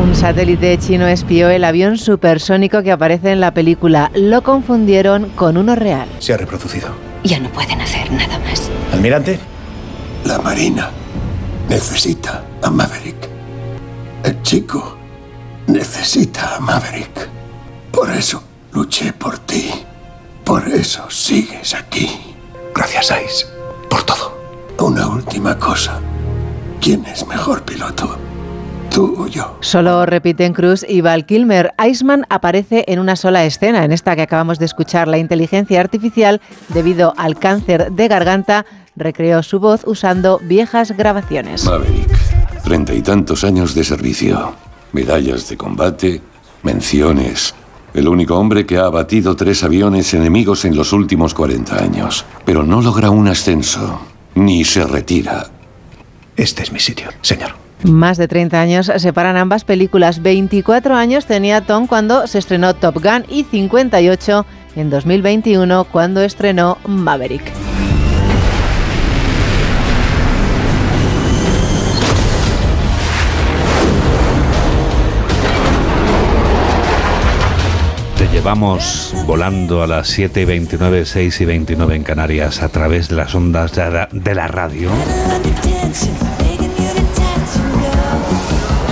[0.00, 4.12] Un satélite chino espió el avión supersónico que aparece en la película.
[4.14, 6.08] Lo confundieron con uno real.
[6.20, 6.88] Se ha reproducido.
[7.24, 8.70] Ya no pueden hacer nada más.
[8.92, 9.40] Almirante.
[10.24, 10.90] La Marina
[11.68, 13.28] necesita a Maverick.
[14.22, 14.96] El chico
[15.66, 17.28] necesita a Maverick.
[17.90, 18.42] Por eso
[18.72, 19.70] luché por ti.
[20.44, 22.08] Por eso sigues aquí.
[22.72, 23.55] Gracias, Ice
[23.88, 24.36] por todo.
[24.78, 26.00] Una última cosa.
[26.80, 28.16] ¿Quién es mejor piloto?
[28.90, 29.58] ¿Tú o yo?
[29.60, 31.74] Solo repiten Cruz y Val Kilmer.
[31.84, 35.08] Iceman aparece en una sola escena, en esta que acabamos de escuchar.
[35.08, 41.64] La inteligencia artificial, debido al cáncer de garganta, recreó su voz usando viejas grabaciones.
[41.64, 44.54] Maverick, treinta y tantos años de servicio,
[44.92, 46.22] medallas de combate,
[46.62, 47.54] menciones,
[47.96, 52.26] el único hombre que ha abatido tres aviones enemigos en los últimos 40 años.
[52.44, 54.00] Pero no logra un ascenso,
[54.34, 55.46] ni se retira.
[56.36, 57.52] Este es mi sitio, señor.
[57.84, 60.22] Más de 30 años separan ambas películas.
[60.22, 66.76] 24 años tenía Tom cuando se estrenó Top Gun y 58 en 2021 cuando estrenó
[66.86, 67.75] Maverick.
[78.46, 83.16] Vamos volando a las 7 y 29, 6 y 29 en Canarias a través de
[83.16, 84.88] las ondas de la radio.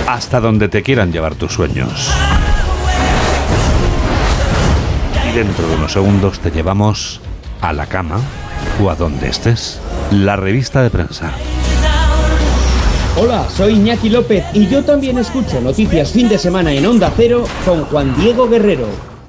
[0.09, 2.11] Hasta donde te quieran llevar tus sueños.
[5.25, 7.21] Y dentro de unos segundos te llevamos
[7.61, 8.19] a la cama
[8.83, 9.79] o a donde estés.
[10.11, 11.31] La revista de prensa.
[13.15, 17.45] Hola, soy Iñaki López y yo también escucho Noticias Fin de Semana en Onda Cero
[17.63, 19.14] con Juan Diego Guerrero.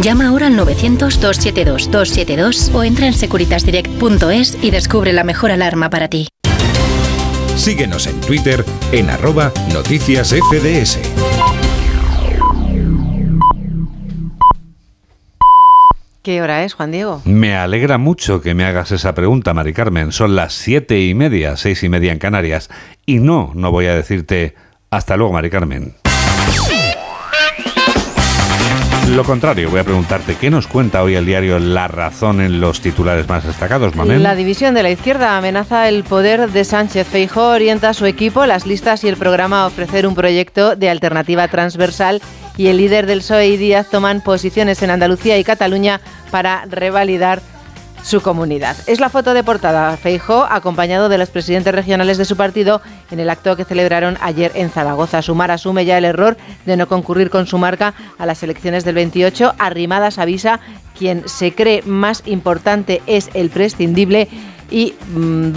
[0.00, 6.26] Llama ahora al 900-272-272 o entra en securitasdirect.es y descubre la mejor alarma para ti.
[7.56, 10.98] Síguenos en Twitter en arroba noticias FDS.
[16.22, 17.22] ¿Qué hora es, Juan Diego?
[17.24, 20.10] Me alegra mucho que me hagas esa pregunta, Mari Carmen.
[20.10, 22.68] Son las siete y media, seis y media en Canarias.
[23.06, 24.56] Y no, no voy a decirte
[24.90, 25.94] hasta luego, Mari Carmen.
[29.14, 32.80] Lo contrario, voy a preguntarte, ¿qué nos cuenta hoy el diario La Razón en los
[32.80, 34.24] titulares más destacados, Mamén?
[34.24, 37.06] La división de la izquierda amenaza el poder de Sánchez.
[37.06, 40.90] Feijó orienta a su equipo, las listas y el programa a ofrecer un proyecto de
[40.90, 42.20] alternativa transversal
[42.56, 46.00] y el líder del PSOE y Díaz toman posiciones en Andalucía y Cataluña
[46.32, 47.40] para revalidar
[48.04, 48.76] su comunidad.
[48.86, 49.96] Es la foto de portada.
[49.96, 54.52] Feijó, acompañado de los presidentes regionales de su partido, en el acto que celebraron ayer
[54.54, 55.22] en Zaragoza.
[55.22, 56.36] Sumar asume ya el error
[56.66, 59.54] de no concurrir con su marca a las elecciones del 28.
[59.58, 60.60] Arrimadas avisa
[60.96, 64.28] quien se cree más importante es el prescindible
[64.70, 65.52] y mmm,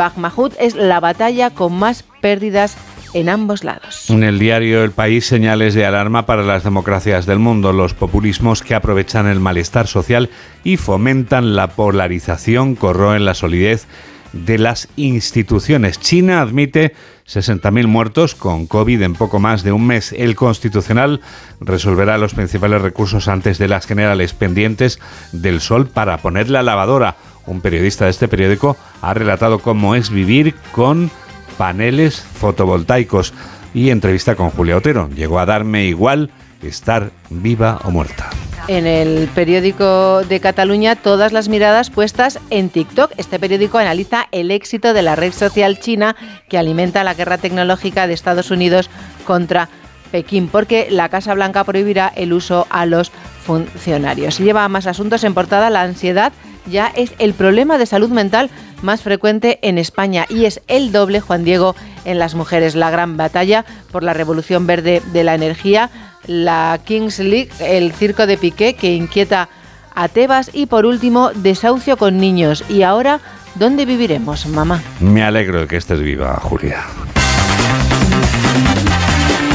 [0.59, 2.77] es la batalla con más pérdidas
[3.13, 4.09] en ambos lados.
[4.09, 8.61] En el diario El País señales de alarma para las democracias del mundo, los populismos
[8.61, 10.29] que aprovechan el malestar social
[10.63, 13.87] y fomentan la polarización, corroen la solidez
[14.33, 15.99] de las instituciones.
[15.99, 16.93] China admite
[17.27, 20.13] 60.000 muertos con COVID en poco más de un mes.
[20.13, 21.21] El Constitucional
[21.59, 24.99] resolverá los principales recursos antes de las generales pendientes
[25.31, 27.15] del sol para poner la lavadora.
[27.45, 31.09] Un periodista de este periódico ha relatado cómo es vivir con
[31.57, 33.33] paneles fotovoltaicos
[33.73, 35.09] y entrevista con Julia Otero.
[35.13, 38.29] Llegó a darme igual estar viva o muerta.
[38.67, 43.11] En el periódico de Cataluña, todas las miradas puestas en TikTok.
[43.15, 46.17] Este periódico analiza el éxito de la red social china
[46.49, 48.89] que alimenta la guerra tecnológica de Estados Unidos
[49.25, 49.69] contra
[50.11, 53.11] Pekín, porque la Casa Blanca prohibirá el uso a los
[53.47, 54.37] funcionarios.
[54.37, 56.33] Lleva más asuntos en portada la ansiedad
[56.69, 58.49] ya es el problema de salud mental
[58.81, 62.75] más frecuente en España y es el doble, Juan Diego, en las mujeres.
[62.75, 65.89] La gran batalla por la revolución verde de la energía,
[66.27, 69.49] la Kings League, el circo de Piqué que inquieta
[69.95, 72.63] a Tebas y por último, desahucio con niños.
[72.69, 73.19] Y ahora,
[73.55, 74.83] ¿dónde viviremos, mamá?
[74.99, 76.83] Me alegro de que estés viva, Julia.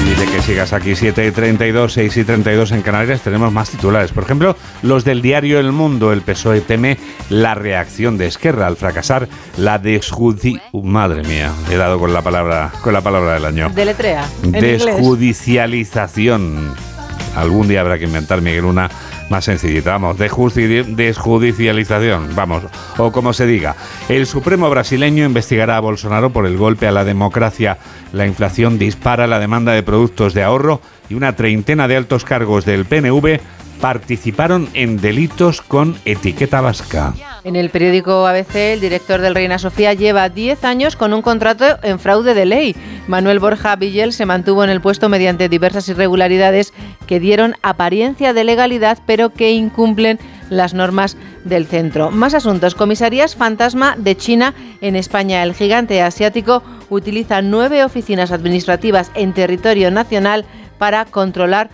[0.04, 3.20] Dice que sigas aquí 7 y 32, 6 y 32 en Canarias.
[3.22, 4.10] Tenemos más titulares.
[4.10, 6.12] Por ejemplo, los del diario El Mundo.
[6.12, 10.60] El PSOE teme la reacción de Esquerra al fracasar la desjudi...
[10.72, 13.70] madre mía, he dado con la palabra, con la palabra del año.
[13.70, 14.26] Deletrea.
[14.42, 16.74] Desjudicialización.
[17.36, 18.90] Algún día habrá que inventar, Miguel, una
[19.32, 22.64] más sencillita, vamos, de desjudicialización, vamos,
[22.98, 23.74] o como se diga.
[24.10, 27.78] El Supremo brasileño investigará a Bolsonaro por el golpe a la democracia.
[28.12, 32.66] La inflación dispara la demanda de productos de ahorro y una treintena de altos cargos
[32.66, 33.40] del PNV
[33.80, 37.14] participaron en delitos con etiqueta vasca.
[37.44, 41.64] En el periódico ABC, el director del Reina Sofía lleva 10 años con un contrato
[41.82, 42.76] en fraude de ley.
[43.08, 46.72] Manuel Borja Villel se mantuvo en el puesto mediante diversas irregularidades
[47.08, 52.12] que dieron apariencia de legalidad, pero que incumplen las normas del centro.
[52.12, 52.76] Más asuntos.
[52.76, 55.42] Comisarías fantasma de China en España.
[55.42, 60.44] El gigante asiático utiliza nueve oficinas administrativas en territorio nacional
[60.78, 61.70] para controlar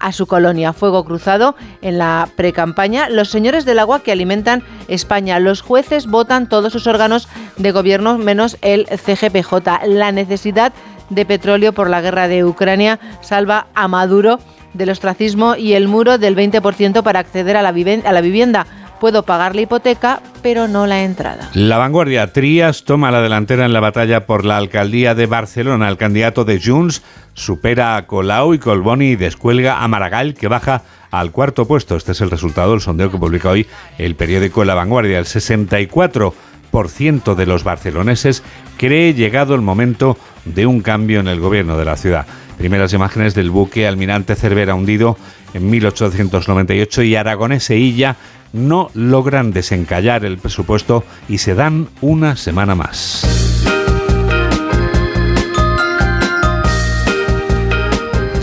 [0.00, 0.72] a su colonia.
[0.72, 3.08] Fuego cruzado en la precampaña.
[3.08, 5.38] Los señores del agua que alimentan España.
[5.38, 9.86] Los jueces votan todos sus órganos de gobierno menos el CGPJ.
[9.86, 10.72] La necesidad
[11.10, 14.38] de petróleo por la guerra de Ucrania salva a Maduro
[14.74, 18.66] del ostracismo y el muro del 20% para acceder a la, a la vivienda
[19.00, 21.50] puedo pagar la hipoteca, pero no la entrada.
[21.54, 25.88] La vanguardia Trías toma la delantera en la batalla por la alcaldía de Barcelona.
[25.88, 27.02] El candidato de Junts
[27.34, 31.96] supera a Colau y Colboni y descuelga a Maragall, que baja al cuarto puesto.
[31.96, 33.66] Este es el resultado del sondeo que publica hoy
[33.98, 35.18] el periódico La Vanguardia.
[35.18, 38.42] El 64% de los barceloneses
[38.76, 42.26] cree llegado el momento de un cambio en el gobierno de la ciudad.
[42.58, 45.16] Primeras imágenes del buque almirante Cervera hundido
[45.54, 48.16] en 1898 y Aragonés e Illa
[48.52, 53.26] no logran desencallar el presupuesto y se dan una semana más.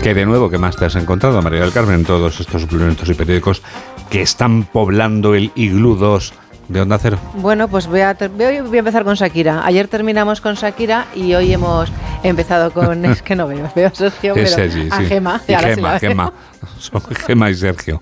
[0.02, 3.08] ¿Qué de nuevo, ¿qué más te has encontrado, María del Carmen, en todos estos suplementos
[3.10, 3.62] y periódicos
[4.08, 6.32] que están poblando el Iglú 2
[6.68, 7.18] de Onda Cero?
[7.34, 9.66] Bueno, pues voy a, voy voy a empezar con Shakira.
[9.66, 13.04] Ayer terminamos con Shakira y hoy hemos empezado con...
[13.06, 14.88] Es que no veo, veo a Sergio, pero a sí.
[15.08, 15.40] Gema.
[15.46, 15.98] Y Gema.
[15.98, 16.32] Gema.
[16.78, 18.00] Son Gema y Sergio,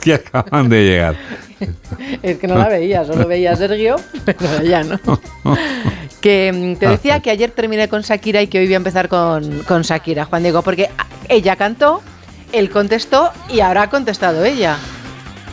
[0.00, 1.16] que acaban de llegar.
[2.22, 4.98] Es que no la veía, solo veía a Sergio, pero ya no.
[6.20, 9.08] Que mm, te decía que ayer terminé con Shakira y que hoy voy a empezar
[9.08, 10.90] con, con Shakira, Juan Diego, porque
[11.28, 12.02] ella cantó,
[12.52, 14.78] él contestó y ahora ha contestado ella.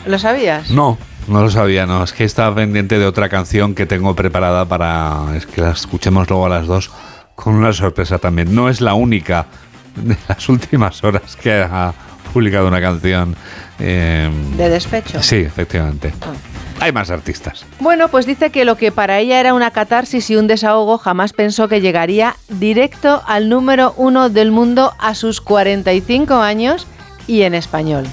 [0.05, 0.71] ¿Lo sabías?
[0.71, 0.97] No,
[1.27, 2.03] no lo sabía, no.
[2.03, 6.29] Es que estaba pendiente de otra canción que tengo preparada para es que la escuchemos
[6.29, 6.91] luego a las dos
[7.35, 8.53] con una sorpresa también.
[8.53, 9.45] No es la única
[9.95, 11.93] de las últimas horas que ha
[12.33, 13.35] publicado una canción.
[13.79, 15.21] eh, De despecho.
[15.23, 16.13] sí, efectivamente.
[16.21, 16.33] Ah.
[16.79, 17.65] Hay más artistas.
[17.79, 21.31] Bueno, pues dice que lo que para ella era una catarsis y un desahogo jamás
[21.31, 26.87] pensó que llegaría directo al número uno del mundo a sus 45 años
[27.27, 28.05] y en español.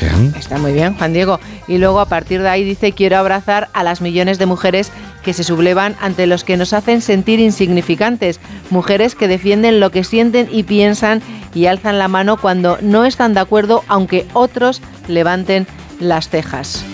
[0.00, 0.34] Bien.
[0.36, 1.40] Está muy bien, Juan Diego.
[1.66, 4.92] Y luego a partir de ahí dice, quiero abrazar a las millones de mujeres
[5.24, 8.38] que se sublevan ante los que nos hacen sentir insignificantes.
[8.70, 11.22] Mujeres que defienden lo que sienten y piensan
[11.54, 15.66] y alzan la mano cuando no están de acuerdo, aunque otros levanten
[15.98, 16.84] las cejas.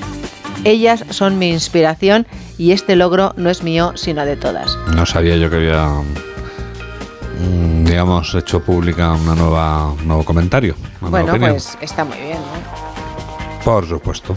[0.64, 2.26] Ellas son mi inspiración
[2.58, 4.76] y este logro no es mío, sino de todas.
[4.94, 5.88] No sabía yo que había,
[7.38, 10.76] mm, digamos, hecho pública una nueva, un nuevo comentario.
[11.00, 13.64] una Bueno, pues está muy bien, ¿no?
[13.64, 14.36] Por supuesto.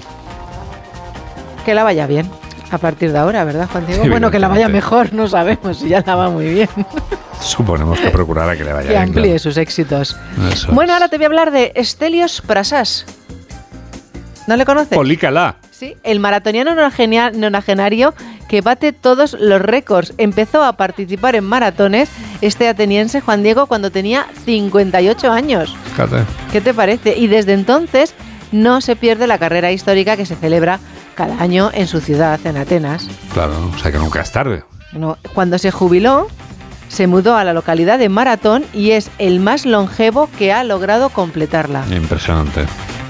[1.65, 2.29] Que la vaya bien.
[2.71, 4.07] A partir de ahora, ¿verdad, Juan Diego?
[4.09, 6.69] Bueno, que la vaya mejor, no sabemos si ya la va muy bien.
[7.39, 9.03] Suponemos que procurará que le vaya que bien.
[9.03, 10.15] amplíe sus éxitos.
[10.51, 13.05] Eso Bueno, ahora te voy a hablar de Stelios Prasas.
[14.47, 14.95] ¿No le conoces?
[14.97, 15.55] Polícala.
[15.71, 18.13] Sí, el maratoniano nonagenario
[18.47, 20.13] que bate todos los récords.
[20.17, 22.09] Empezó a participar en maratones
[22.41, 25.75] este ateniense Juan Diego cuando tenía 58 años.
[25.91, 26.23] Fíjate.
[26.51, 27.17] ¿Qué te parece?
[27.17, 28.13] Y desde entonces
[28.51, 30.79] no se pierde la carrera histórica que se celebra
[31.13, 33.07] cada año en su ciudad, en Atenas.
[33.33, 34.63] Claro, o sea que nunca es tarde.
[34.91, 36.27] No, cuando se jubiló,
[36.87, 41.09] se mudó a la localidad de Maratón y es el más longevo que ha logrado
[41.09, 41.85] completarla.
[41.89, 42.65] Impresionante.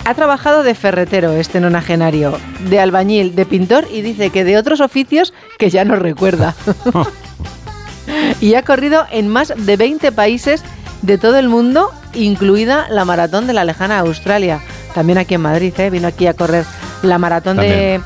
[0.05, 2.37] Ha trabajado de ferretero este nonagenario,
[2.69, 6.55] de albañil, de pintor y dice que de otros oficios que ya no recuerda.
[8.41, 10.63] y ha corrido en más de 20 países
[11.01, 14.61] de todo el mundo, incluida la maratón de la lejana Australia.
[14.93, 15.89] También aquí en Madrid, ¿eh?
[15.89, 16.65] vino aquí a correr
[17.03, 18.01] la maratón de,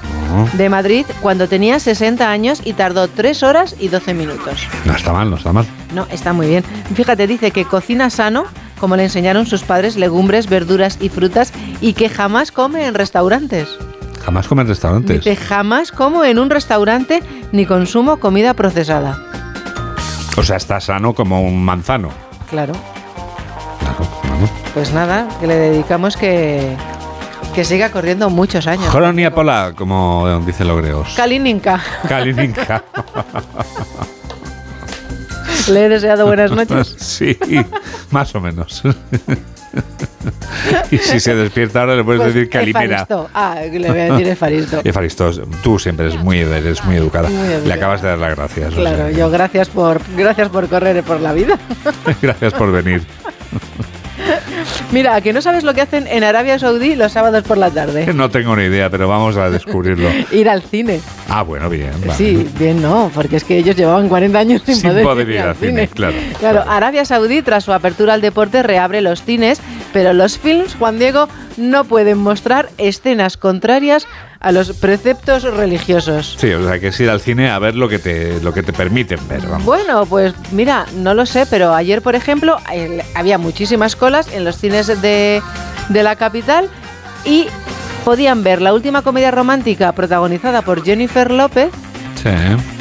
[0.53, 4.67] de Madrid cuando tenía 60 años y tardó 3 horas y 12 minutos.
[4.85, 5.65] No está mal, no está mal.
[5.93, 6.63] No, está muy bien.
[6.93, 8.45] Fíjate, dice que cocina sano,
[8.79, 13.69] como le enseñaron sus padres, legumbres, verduras y frutas, y que jamás come en restaurantes.
[14.23, 15.23] Jamás come en restaurantes.
[15.23, 19.17] Dice, jamás como en un restaurante ni consumo comida procesada.
[20.35, 22.09] O sea, está sano como un manzano.
[22.49, 22.73] Claro.
[24.73, 26.75] Pues nada, que le dedicamos que,
[27.55, 28.87] que siga corriendo muchos años.
[28.89, 31.13] Joronia Pola, como dicen los griegos.
[31.15, 31.81] Kalininka.
[32.07, 32.83] Kalininka.
[35.69, 36.95] Le he deseado buenas noches.
[37.17, 37.37] Sí,
[38.11, 38.81] más o menos.
[40.91, 43.01] y si se despierta ahora le puedes Pues, decir Calimera.
[43.01, 43.29] Efaristo.
[43.33, 44.81] Ah, le voy a decir Efaristo.
[44.83, 45.31] Efaristo,
[45.61, 47.29] tú siempre eres muy, eres muy educada.
[47.29, 47.67] Muy.
[47.67, 48.73] Le acabas de dar las gracias.
[48.73, 51.57] o Claro, sea, yo gracias por, gracias por correr por la vida.
[52.21, 53.03] gracias por venir.
[54.91, 58.05] Mira, que no sabes lo que hacen en Arabia Saudí los sábados por la tarde.
[58.17, 60.09] No tengo ni idea, pero vamos a descubrirlo.
[60.31, 61.01] Ir al cine.
[61.29, 61.91] Ah, bueno, bien.
[62.01, 62.13] vale.
[62.13, 65.55] Sí, bien no, porque es que ellos llevaban 40 años sin, Sin poder ir al
[65.55, 66.15] cine, claro.
[66.39, 69.61] Claro, Arabia Saudí, tras su apertura al deporte, reabre los cines,
[69.93, 74.07] pero los films, Juan Diego, no pueden mostrar escenas contrarias
[74.39, 76.35] a los preceptos religiosos.
[76.39, 78.63] Sí, o sea, que es ir al cine a ver lo que te, lo que
[78.63, 79.41] te permiten ver.
[79.47, 79.65] Vamos.
[79.65, 82.57] Bueno, pues mira, no lo sé, pero ayer, por ejemplo,
[83.15, 85.41] había muchísimas colas en los cines de,
[85.89, 86.69] de la capital
[87.25, 87.47] y
[88.05, 91.71] podían ver la última comedia romántica protagonizada por Jennifer López,
[92.23, 92.29] Sí.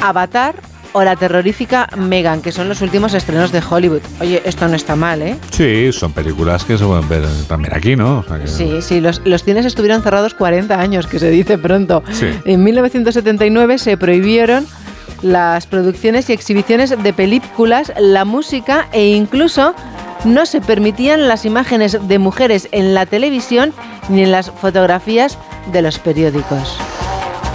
[0.01, 0.55] Avatar
[0.93, 4.01] o la terrorífica Megan, que son los últimos estrenos de Hollywood.
[4.21, 5.35] Oye, esto no está mal, ¿eh?
[5.51, 8.19] Sí, son películas que se pueden ver también aquí, ¿no?
[8.19, 11.57] O sea que- Sí, sí, los, los cines estuvieron cerrados 40 años, que se dice
[11.57, 12.03] pronto.
[12.11, 12.27] Sí.
[12.45, 14.65] En 1979 se prohibieron
[15.21, 19.73] las producciones y exhibiciones de películas, la música e incluso
[20.25, 23.73] no se permitían las imágenes de mujeres en la televisión
[24.09, 25.37] ni en las fotografías
[25.71, 26.77] de los periódicos.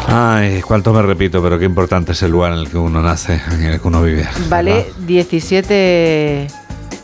[0.09, 3.41] Ay, cuánto me repito, pero qué importante es el lugar en el que uno nace,
[3.53, 4.27] en el que uno vive.
[4.49, 6.49] Vale 17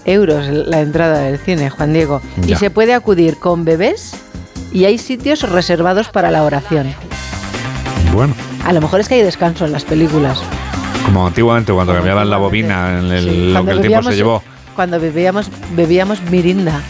[0.05, 2.21] euros la entrada del cine, Juan Diego.
[2.47, 4.15] Y se puede acudir con bebés
[4.73, 6.93] y hay sitios reservados para la oración.
[8.13, 8.35] Bueno,
[8.65, 10.43] A lo mejor es que hay descanso en las películas.
[11.05, 14.09] como antiguamente cuando cambiaban la bobina en el, Sí, lo cuando que el tiempo se
[14.11, 14.43] bebíamos- llevó.
[14.77, 16.83] Cuando bebíamos, bebíamos mirinda.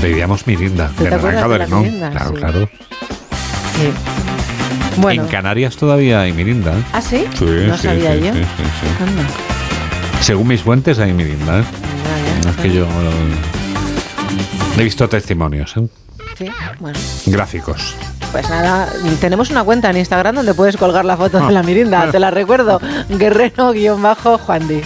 [0.00, 1.10] Bebíamos mirinda, ¿Te de
[1.66, 2.10] mirinda?
[2.10, 2.34] Claro, Sí.
[2.36, 2.68] claro.
[3.76, 4.25] Sí.
[4.96, 5.22] Bueno.
[5.22, 6.72] En Canarias todavía hay mirinda.
[6.72, 6.82] ¿eh?
[6.92, 7.26] ¿Ah, sí?
[7.38, 8.32] Sí, no sí, sabía sí, yo.
[8.32, 9.02] sí, sí, sí.
[9.02, 9.22] Anda.
[10.20, 11.60] Según mis fuentes hay mirinda.
[11.60, 11.64] ¿eh?
[11.64, 12.44] Ya.
[12.44, 15.86] No es que yo eh, he visto testimonios ¿eh?
[16.38, 16.46] Sí,
[16.80, 16.98] bueno.
[17.26, 17.94] gráficos.
[18.32, 18.88] Pues nada,
[19.20, 22.30] tenemos una cuenta en Instagram donde puedes colgar la foto de la mirinda, te la
[22.30, 24.82] recuerdo, guerrero-juan Di.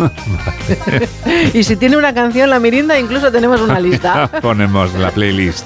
[1.58, 4.28] y si tiene una canción la mirinda, incluso tenemos una lista.
[4.42, 5.64] Ponemos la playlist.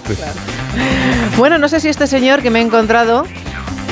[1.36, 3.26] Bueno, no sé si este señor que me he encontrado,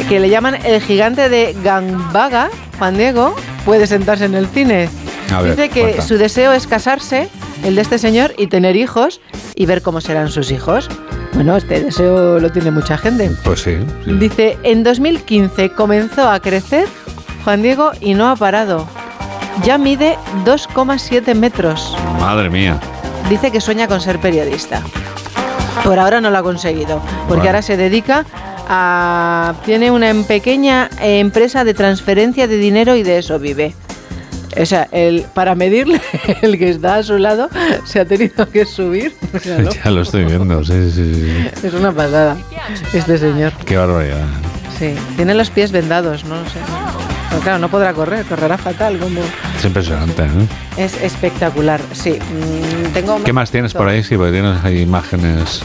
[0.08, 3.34] que le llaman el gigante de Gambaga, Juan Diego,
[3.64, 4.88] puede sentarse en el cine.
[5.34, 6.02] A ver, Dice que cuenta.
[6.02, 7.28] su deseo es casarse,
[7.64, 9.20] el de este señor, y tener hijos
[9.54, 10.88] y ver cómo serán sus hijos.
[11.34, 13.30] Bueno, este deseo lo tiene mucha gente.
[13.44, 13.78] Pues sí.
[14.04, 14.12] sí.
[14.14, 16.86] Dice, en 2015 comenzó a crecer
[17.44, 18.86] Juan Diego y no ha parado.
[19.64, 21.96] Ya mide 2,7 metros.
[22.20, 22.78] Madre mía.
[23.30, 24.82] Dice que sueña con ser periodista.
[25.84, 27.44] Por ahora no lo ha conseguido, porque Bueno.
[27.44, 28.24] ahora se dedica
[28.68, 29.54] a...
[29.64, 33.74] Tiene una em- pequeña empresa de transferencia de dinero y de eso vive.
[34.60, 36.00] O sea, el, para medirle,
[36.42, 37.48] el que está a su lado
[37.84, 39.14] se ha tenido que subir.
[39.32, 39.70] O sea, ¿no?
[39.72, 41.66] Ya lo estoy viendo, sí, sí, sí.
[41.66, 42.36] Es una pasada,
[42.92, 43.54] este señor.
[43.64, 44.26] Qué barbaridad.
[44.78, 46.58] Sí, tiene los pies vendados, no sé.
[47.30, 48.98] Pero claro, no podrá correr, correrá fatal.
[48.98, 49.22] Como...
[49.56, 50.24] Es impresionante.
[50.24, 50.28] ¿eh?
[50.76, 52.18] Es espectacular, sí.
[52.18, 54.02] Mm, tengo ¿Qué más tienes por ahí?
[54.02, 55.62] Sí, porque tienes ahí imágenes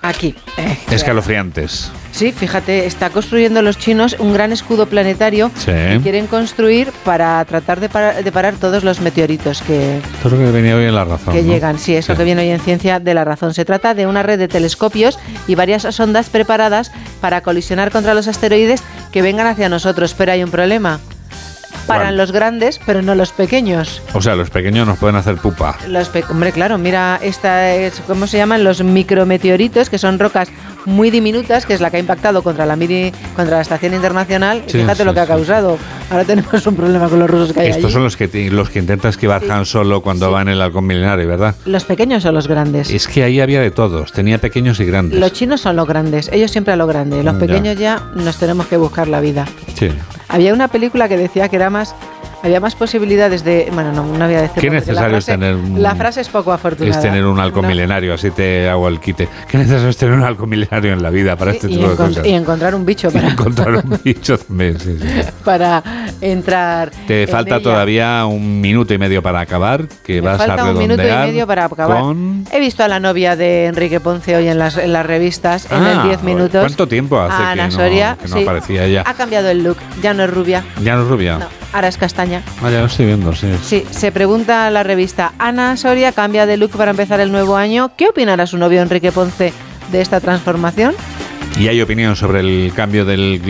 [0.00, 0.34] Aquí.
[0.56, 1.90] eh, escalofriantes.
[2.12, 5.66] Sí, fíjate, está construyendo los chinos un gran escudo planetario Sí.
[5.72, 10.32] que quieren construir para tratar de parar, de parar todos los meteoritos que, Esto es
[10.32, 11.34] lo que venía hoy en la razón.
[11.34, 11.52] que ¿no?
[11.52, 11.78] llegan.
[11.78, 13.54] Sí, es lo que viene hoy en Ciencia de la Razón.
[13.54, 16.90] Se trata de una red de telescopios y varias sondas preparadas
[17.20, 18.82] para colisionar contra los asteroides
[19.12, 20.14] que vengan hacia nosotros.
[20.14, 21.00] Pero hay un problema.
[21.88, 24.02] Paran los grandes, pero no los pequeños.
[24.12, 25.76] O sea, los pequeños nos pueden hacer pupa.
[25.88, 28.62] Los Hombre, claro, mira, esta es, ¿cómo se llaman?
[28.62, 30.48] Los micrometeoritos, que son rocas
[30.84, 32.76] muy diminutas, que es la que ha impactado contra la
[33.34, 34.62] contra la estación internacional.
[34.66, 35.78] Sí, fíjate sí, lo que ha causado.
[36.10, 37.92] Ahora tenemos un problema con los rusos que hay Estos allí.
[37.92, 41.28] son los que, los que intenta esquivar Han Solo cuando va en el halcón milenario,
[41.28, 41.54] ¿verdad?
[41.66, 42.90] ¿Los pequeños o los grandes?
[42.90, 44.12] Es que ahí había de todos.
[44.12, 45.20] Tenía pequeños y grandes.
[45.20, 47.22] Los chinos son los grandes, ellos siempre a lo grande.
[47.22, 47.40] Los Ya.
[47.40, 49.46] pequeños ya nos tenemos que buscar la vida.
[49.74, 49.90] Sí.
[50.28, 51.94] Había una película que decía que era más
[52.42, 55.32] había más posibilidades de bueno no, no voy a decir Qué la necesario es frase-
[55.38, 57.68] tener un- la frase es poco afortunada Es tener un halcón No.
[57.68, 59.28] milenario, así te hago el quite.
[59.48, 61.96] ¿Qué necesario es tener un halcón milenario en la vida para este y, tipo de
[61.96, 62.26] cosas?
[62.26, 65.06] y encontrar un bicho para, Encontrar un bicho también, sí, sí.
[65.44, 65.82] para
[66.20, 67.62] entrar Te en falta ella.
[67.62, 70.88] todavía un minuto y medio para acabar, que Me vas falta a un redondear.
[70.88, 72.00] minuto y medio para acabar.
[72.00, 75.66] con- He visto a la novia de Enrique Ponce hoy en las, en las revistas,
[75.70, 76.60] en Ah, el 10 minutos.
[76.60, 78.42] ¿Cuánto tiempo hace Ana que no, Soria, que no sí.
[78.42, 79.02] aparecía ella?
[79.06, 81.38] Ha cambiado el look, ya no es rubia, Ya no es rubia.
[81.38, 82.27] no, ahora es castaña.
[82.36, 83.48] Ah, ya lo estoy viendo, sí.
[83.62, 87.92] Sí, se pregunta la revista, Ana Soria cambia de look para empezar el nuevo año.
[87.96, 89.52] ¿Qué opinará su novio Enrique Ponce
[89.90, 90.94] de esta transformación?
[91.58, 93.40] ¿Y hay opinión sobre el cambio del,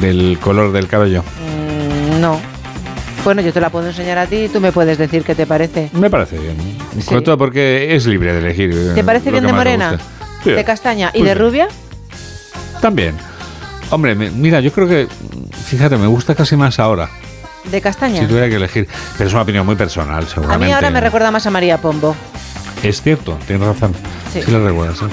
[0.00, 1.22] del color del cabello?
[1.22, 2.40] Mm, no.
[3.24, 5.46] Bueno, yo te la puedo enseñar a ti y tú me puedes decir qué te
[5.46, 5.90] parece.
[5.92, 6.56] Me parece bien.
[6.94, 7.02] Sí.
[7.02, 8.94] Sobre todo porque es libre de elegir.
[8.94, 9.98] ¿Te eh, parece lo bien que de morena?
[10.42, 10.50] Sí.
[10.52, 11.68] ¿De castaña y Pues de rubia?
[12.80, 13.14] También.
[13.90, 15.08] Hombre, mira, yo creo que,
[15.66, 17.10] fíjate, me gusta casi más ahora,
[17.64, 18.20] ¿De castaña?
[18.22, 18.88] si tuviera que elegir.
[19.16, 20.66] Pero es una opinión muy personal, a seguramente.
[20.66, 22.14] mí ahora me recuerda más a María Pombo.
[22.82, 23.92] Es cierto, tienes razón.
[24.32, 24.40] Sí.
[24.42, 25.02] Sí, lo recuerdas.
[25.02, 25.06] ¿eh?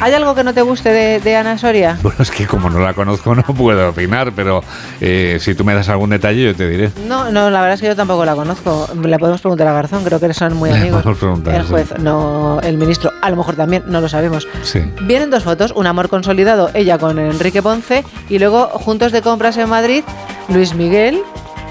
[0.00, 1.98] ¿Hay algo que no te guste de, de Ana Soria?
[2.02, 4.62] Bueno, es que como no la conozco no puedo opinar, pero
[5.00, 6.90] eh, si tú me das algún detalle yo te diré.
[7.06, 8.88] No, no, la verdad es que yo tampoco la conozco.
[9.04, 11.02] Le podemos preguntar a Garzón, creo que son muy Le amigos.
[11.02, 11.68] podemos preguntar, el sí.
[11.68, 14.48] juez, no el ministro, a lo mejor también, no lo sabemos.
[14.62, 14.80] Sí.
[15.02, 19.56] Vienen dos fotos, un amor consolidado, ella con Enrique Ponce, y luego juntos de compras
[19.58, 20.04] en Madrid,
[20.48, 21.22] Luis Miguel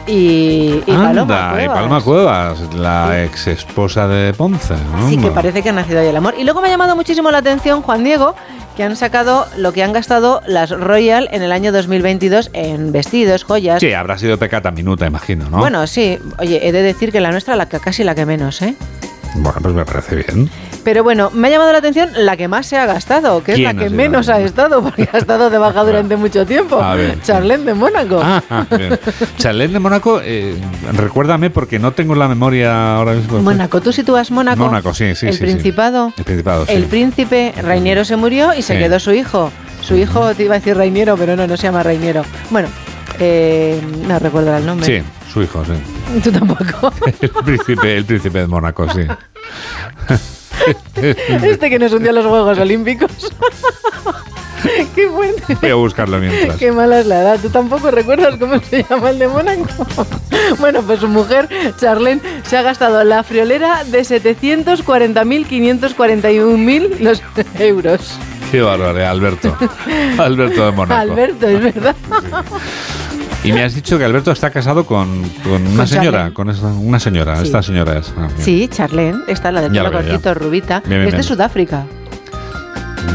[0.09, 1.77] y, y Paloma Anda, y Cuevas.
[1.79, 4.75] Palma Cuevas, la ex esposa de Ponce.
[5.07, 5.33] Sí, que Anda.
[5.33, 6.35] parece que ha nacido ahí el amor.
[6.37, 8.35] Y luego me ha llamado muchísimo la atención, Juan Diego,
[8.75, 13.43] que han sacado lo que han gastado las Royal en el año 2022 en vestidos,
[13.43, 13.79] joyas.
[13.81, 15.57] Sí, habrá sido pecata minuta, imagino, ¿no?
[15.57, 16.17] Bueno, sí.
[16.39, 18.75] Oye, he de decir que la nuestra, la que casi la que menos, ¿eh?
[19.35, 20.49] Bueno, pues me parece bien.
[20.83, 23.59] Pero bueno, me ha llamado la atención la que más se ha gastado, que es
[23.59, 26.77] la ¿Quién que menos ha estado, porque ha estado de baja durante mucho tiempo.
[26.95, 27.21] Ver.
[27.21, 28.19] Charlene de Mónaco.
[28.23, 28.41] Ah.
[29.37, 30.55] Charlene de Mónaco, eh,
[30.93, 33.41] recuérdame porque no tengo la memoria ahora mismo.
[33.41, 34.63] Mónaco, tú sitúas Mónaco.
[34.63, 35.43] Mónaco, sí, sí, El sí, sí.
[35.45, 36.13] Principado.
[36.17, 36.73] El Principado, sí.
[36.73, 39.51] El príncipe Rainiero se murió y se quedó su hijo.
[39.81, 42.23] Su hijo, te iba a decir Rainiero, pero no, no se llama Rainiero.
[42.49, 42.67] Bueno,
[43.19, 44.85] eh, no recuerdo el nombre.
[44.85, 45.73] Sí, su hijo, sí.
[46.23, 46.91] Tú tampoco.
[47.21, 49.01] El príncipe, el príncipe de Mónaco, sí.
[51.43, 53.11] este que nos hundió a los Juegos Olímpicos.
[54.95, 55.57] Qué fuerte.
[55.61, 56.57] Voy a buscarlo mientras.
[56.57, 57.39] Qué mala es la edad.
[57.41, 59.85] ¿Tú tampoco recuerdas cómo se llama el de Mónaco?
[60.59, 61.47] bueno, pues su mujer,
[61.77, 67.21] Charlene, se ha gastado la friolera de 740.541.000 los
[67.59, 68.17] euros.
[68.51, 69.55] Qué barbaridad, Alberto.
[70.17, 70.99] Alberto de Mónaco.
[70.99, 71.95] Alberto, es verdad.
[73.43, 76.33] Y me has dicho que Alberto está casado con, con una Con señora, Charlene.
[76.33, 77.43] con una señora, Sí.
[77.45, 78.13] esta señora es.
[78.17, 78.27] ah.
[78.37, 80.79] Sí, Charlene, esta la del pelo cortito, rubita.
[80.85, 81.23] Bien, bien, es de bien.
[81.23, 81.85] Sudáfrica.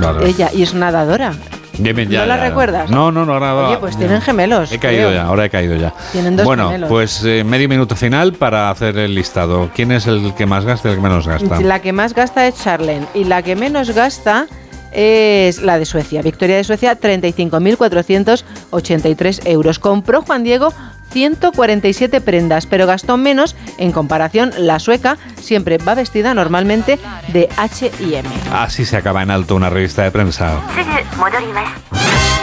[0.01, 0.27] Vale.
[0.29, 1.33] Ella, y es nadadora.
[1.77, 2.45] Bien, bien, ya, ¿No la ya.
[2.49, 2.89] recuerdas?
[2.91, 4.71] No, no, no, ahora Oye, pues tienen gemelos.
[4.73, 5.13] He caído creo.
[5.13, 5.93] ya, ahora he caído ya.
[6.13, 6.89] Tienen dos bueno, gemelos.
[6.89, 9.71] pues eh, medio minuto final para hacer el listado.
[9.75, 11.61] ¿Quién es el que más gasta y el que menos gasta?
[11.61, 14.47] La que más gasta es Charlene y la que menos gasta
[14.95, 16.23] es la de Suecia.
[16.23, 19.79] Victoria de Suecia, 35.483 euros.
[19.79, 20.73] Compró Juan Diego
[21.15, 24.53] 147 prendas, pero gastó menos en comparación.
[24.59, 26.99] La sueca siempre va vestida normalmente
[27.33, 28.29] de H&M.
[28.53, 30.61] Así se acaba en alto una revista de prensa.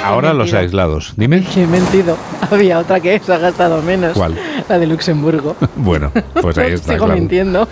[0.04, 1.14] Ahora los aislados.
[1.16, 1.44] Dime.
[1.56, 2.18] He mentido.
[2.50, 4.14] Había otra que se ha gastado menos.
[4.14, 4.36] ¿Cuál?
[4.68, 5.56] La de Luxemburgo.
[5.76, 6.94] Bueno, pues ahí está.
[6.94, 7.20] Sigo claro.
[7.20, 7.68] mintiendo.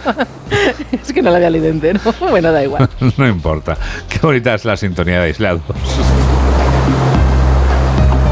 [0.91, 1.99] es que no la había leído entero.
[2.29, 2.89] Bueno, da igual.
[3.17, 3.77] No importa.
[4.07, 5.61] Qué bonita es la sintonía de aislados.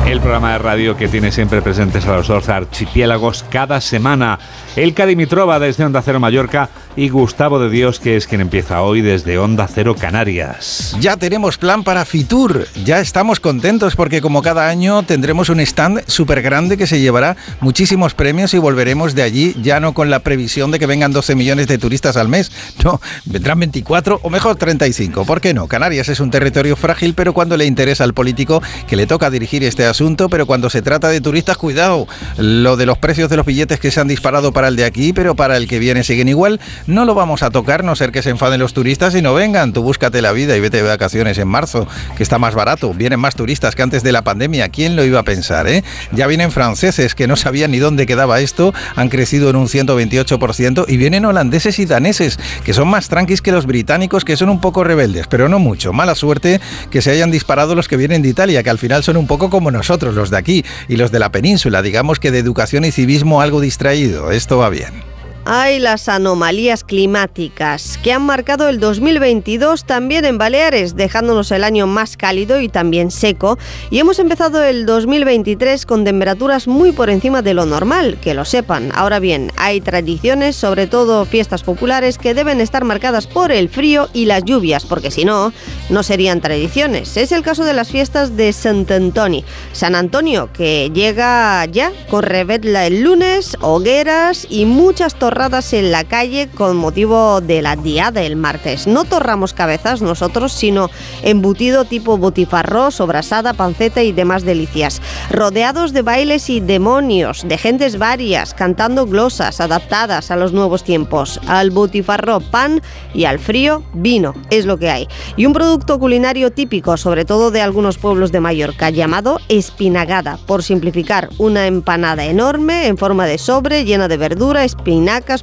[0.08, 4.39] El programa de radio que tiene siempre presentes a los dos archipiélagos cada semana.
[4.78, 9.01] Elka Dimitrova desde Onda Cero Mallorca y Gustavo de Dios, que es quien empieza hoy
[9.01, 10.95] desde Onda Cero Canarias.
[11.01, 12.68] Ya tenemos plan para Fitur.
[12.86, 17.36] Ya estamos contentos porque como cada año tendremos un stand súper grande que se llevará
[17.60, 21.36] muchísimos premios y volveremos de allí ya no con la previsión de que vengan 12
[21.36, 22.49] millones de turistas al mes.
[22.84, 25.26] No, vendrán 24 o mejor 35.
[25.26, 25.68] ¿Por qué no?
[25.68, 29.64] Canarias es un territorio frágil, pero cuando le interesa al político que le toca dirigir
[29.66, 29.97] este asunto,
[30.30, 32.08] pero cuando se trata de turistas, cuidado.
[32.38, 35.12] Lo de los precios de los billetes que se han disparado para el de aquí,
[35.12, 38.22] pero para el que viene siguen igual, no lo vamos a tocar, no ser que
[38.22, 39.74] se enfaden los turistas y no vengan.
[39.74, 42.93] Tú búscate la vida y vete de vacaciones en marzo, que está más barato.
[42.93, 44.70] Vienen más turistas que antes de la pandemia.
[44.70, 45.84] ¿Quién lo iba a pensar, eh?
[46.12, 50.86] Ya vienen franceses que no sabían ni dónde quedaba esto, han crecido en un 128%
[50.88, 54.62] y vienen holandeses y daneses, que son más tranquis que los británicos, que son un
[54.62, 55.91] poco rebeldes, pero no mucho.
[55.91, 59.18] Mala suerte que se hayan disparado los que vienen de Italia, que al final son
[59.18, 62.40] un poco como nosotros, los de aquí y los de la península, digamos que de
[62.40, 64.32] educación y civismo algo distraído.
[64.32, 65.16] Esto va bien.
[65.50, 71.88] Hay las anomalías climáticas que han marcado el 2022 también en Baleares, dejándonos el año
[71.88, 73.58] más cálido y también seco.
[73.89, 78.43] Y hemos empezado el 2023 con temperaturas muy por encima de lo normal, que lo
[78.43, 78.91] sepan.
[78.93, 84.10] Ahora bien, hay tradiciones, sobre todo fiestas populares, que deben estar marcadas por el frío
[84.12, 85.54] y las lluvias, porque si no,
[85.89, 87.16] no serían tradiciones.
[87.16, 89.45] Es el caso de las fiestas de Sant Antoni.
[89.72, 96.50] San Antonio, que llega ya con revetla el lunes, hogueras y muchas en la calle
[96.50, 98.88] con motivo de la diada el martes.
[98.88, 100.90] No torramos cabezas nosotros, sino
[101.22, 105.00] embutido tipo botifarró, sobrasada, panceta y demás delicias.
[105.30, 111.40] Rodeados de bailes y demonios, de gentes varias, cantando glosas adaptadas a los nuevos tiempos.
[111.46, 112.82] Al botifarró pan
[113.14, 115.08] y al frío vino, es lo que hay.
[115.36, 120.64] Y un producto culinario típico, sobre todo de algunos pueblos de Mallorca, llamado espinagada, por
[120.64, 124.64] simplificar, una empanada enorme en forma de sobre, llena de verdura,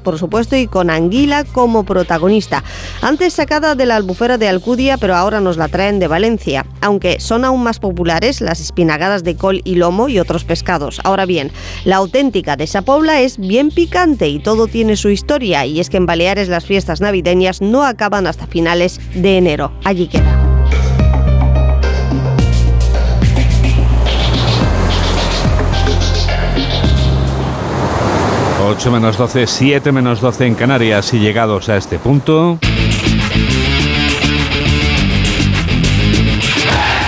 [0.00, 2.64] por supuesto, y con anguila como protagonista.
[3.02, 7.20] Antes sacada de la albufera de Alcudia, pero ahora nos la traen de Valencia, aunque
[7.20, 11.00] son aún más populares las espinagadas de col y lomo y otros pescados.
[11.04, 11.52] Ahora bien,
[11.84, 15.90] la auténtica de esa pobla es bien picante y todo tiene su historia, y es
[15.90, 19.72] que en Baleares las fiestas navideñas no acaban hasta finales de enero.
[19.84, 20.53] Allí queda.
[28.66, 32.58] Ocho menos 12, 7 menos 12 en Canarias y llegados a este punto...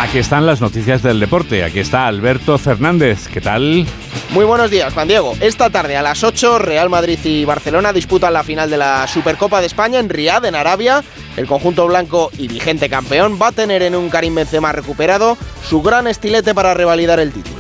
[0.03, 1.65] Aquí están las noticias del deporte.
[1.65, 3.27] Aquí está Alberto Fernández.
[3.29, 3.87] ¿Qué tal?
[4.31, 5.33] Muy buenos días, Juan Diego.
[5.41, 9.61] Esta tarde a las 8, Real Madrid y Barcelona disputan la final de la Supercopa
[9.61, 11.03] de España en Riad, en Arabia.
[11.39, 15.81] El conjunto blanco y vigente campeón va a tener en un Karim Benzema recuperado su
[15.81, 17.57] gran estilete para revalidar el título.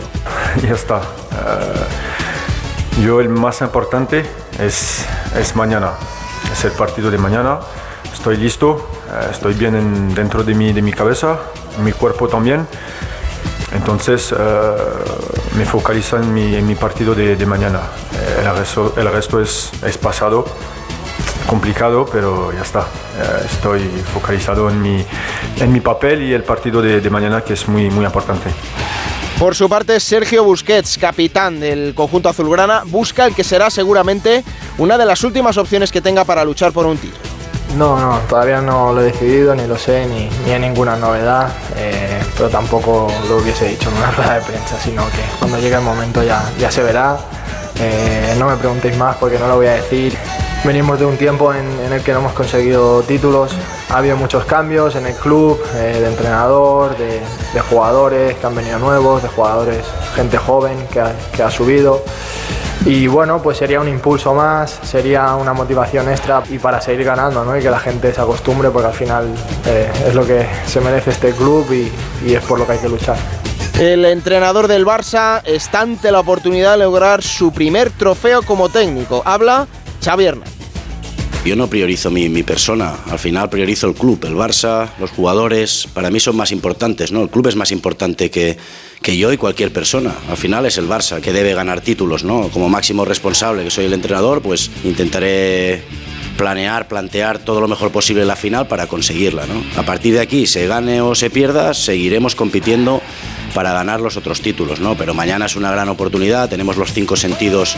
[0.62, 1.00] Ya está.
[1.32, 2.25] Eh,
[3.02, 4.24] yo el más importante
[4.58, 5.04] es,
[5.38, 5.92] es mañana.
[6.52, 7.58] Es el partido de mañana.
[8.12, 11.38] Estoy listo, eh, estoy bien en- dentro de mi, de mi cabeza,
[11.84, 12.66] mi cuerpo también.
[13.72, 14.76] Entonces eh,
[15.58, 17.80] me focalizo en mi, en mi partido de, de mañana.
[18.14, 20.46] Eh, el, resto, el resto es, es pasado,
[21.46, 22.86] complicado, pero ya está.
[23.44, 23.80] Estoy
[24.12, 25.04] focalizado en mi,
[25.60, 28.50] en mi papel y el partido de, de mañana que es muy, muy importante.
[29.38, 34.42] Por su parte, Sergio Busquets, capitán del conjunto azulgrana, busca el que será seguramente
[34.78, 37.20] una de las últimas opciones que tenga para luchar por un título.
[37.76, 42.18] No, no, todavía no lo he decidido, ni lo sé, ni, hay ninguna novedad, eh,
[42.34, 45.82] pero tampoco lo hubiese dicho en una rueda de prensa, sino que cuando llegue el
[45.82, 47.18] momento ya, ya se verá.
[47.78, 50.16] Eh, no me preguntéis más porque no lo voy a decir
[50.64, 53.52] venimos de un tiempo en, el que no hemos conseguido títulos.
[53.90, 57.20] Ha habido muchos cambios en el club, eh, de entrenador, de,
[57.70, 59.84] jugadores que han venido nuevos, de jugadores,
[60.14, 62.02] gente joven que ha, que ha subido.
[62.84, 67.44] Y bueno, pues sería un impulso más, sería una motivación extra y para seguir ganando,
[67.44, 67.56] ¿no?
[67.56, 69.34] Y que la gente se acostumbre porque al final
[69.66, 71.90] eh, es lo que se merece este club y,
[72.28, 73.16] y es por lo que hay que luchar.
[73.78, 79.22] El entrenador del Barça está ante la oportunidad de lograr su primer trofeo como técnico.
[79.24, 79.66] Habla
[80.06, 80.54] Xavi Hernández.
[81.44, 86.10] Yo no priorizo mi, persona, al final priorizo el club, el Barça, los jugadores, para
[86.10, 87.22] mí son más importantes, ¿no?
[87.22, 88.56] El club es más importante que,
[89.02, 90.14] que yo y cualquier persona.
[90.30, 92.50] Al final es el Barça que debe ganar títulos, ¿no?
[92.50, 95.82] Como máximo responsable, que soy el entrenador, pues intentaré
[96.36, 99.60] planear, plantear todo lo mejor posible la final para conseguirla, ¿no?
[99.80, 103.02] A partir de aquí, se gane o se pierda, seguiremos compitiendo
[103.56, 104.98] para ganar los otros títulos, ¿no?
[104.98, 107.74] Pero mañana es una gran oportunidad, tenemos los cinco sentidos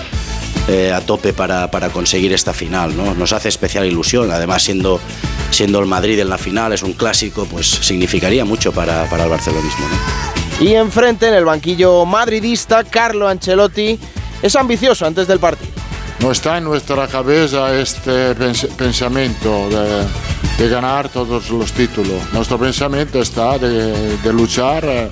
[0.66, 2.96] eh, a tope para, para, conseguir esta final.
[2.96, 3.14] ¿no?
[3.14, 4.98] Nos hace especial ilusión, además siendo,
[5.52, 9.30] siendo el Madrid en la final, es un clásico, pues significaría mucho para, para el
[9.30, 9.86] barcelonismo.
[9.88, 10.66] ¿no?
[10.66, 14.00] Y enfrente, en el banquillo madridista, Carlo Ancelotti
[14.42, 15.70] es ambicioso antes del partido.
[16.18, 18.34] No está en nuestra cabeza este
[18.76, 20.04] pensamiento de,
[20.58, 22.20] de ganar todos los títulos.
[22.32, 25.08] Nuestro pensamiento está de, de luchar eh,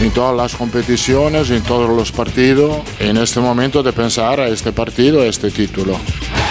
[0.00, 4.72] en todas las competiciones, en todos los partidos, en este momento de pensar a este
[4.72, 5.96] partido, a este título.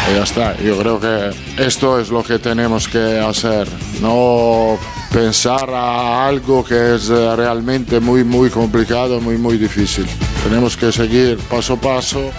[0.10, 3.68] Y ya está, yo creo que esto es lo que tenemos que hacer,
[4.02, 4.78] no
[5.12, 10.06] pensar a algo que es realmente muy, muy complicado, muy, muy difícil.
[10.44, 12.32] Tenemos que seguir paso a paso.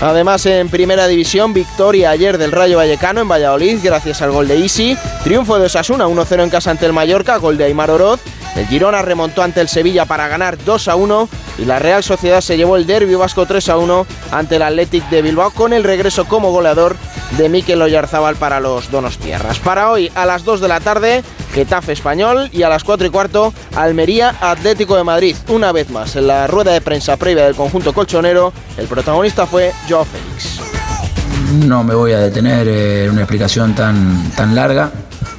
[0.00, 4.58] Además, en primera división, victoria ayer del Rayo Vallecano en Valladolid gracias al gol de
[4.58, 4.96] Isi.
[5.24, 8.20] Triunfo de Osasuna 1-0 en casa ante el Mallorca, gol de Aymar Oroz.
[8.56, 11.28] El Girona remontó ante el Sevilla para ganar 2 a 1
[11.58, 15.08] y la Real Sociedad se llevó el derbi vasco 3 a 1 ante el Athletic
[15.10, 16.96] de Bilbao con el regreso como goleador
[17.36, 19.58] de Mikel Oyarzábal para los Donostierras.
[19.58, 23.10] Para hoy a las 2 de la tarde, Getafe Español y a las 4 y
[23.10, 25.36] cuarto, Almería Atlético de Madrid.
[25.48, 29.72] Una vez más, en la rueda de prensa previa del conjunto colchonero, el protagonista fue
[29.88, 30.60] Joao Félix.
[31.66, 34.90] No me voy a detener en una explicación tan, tan larga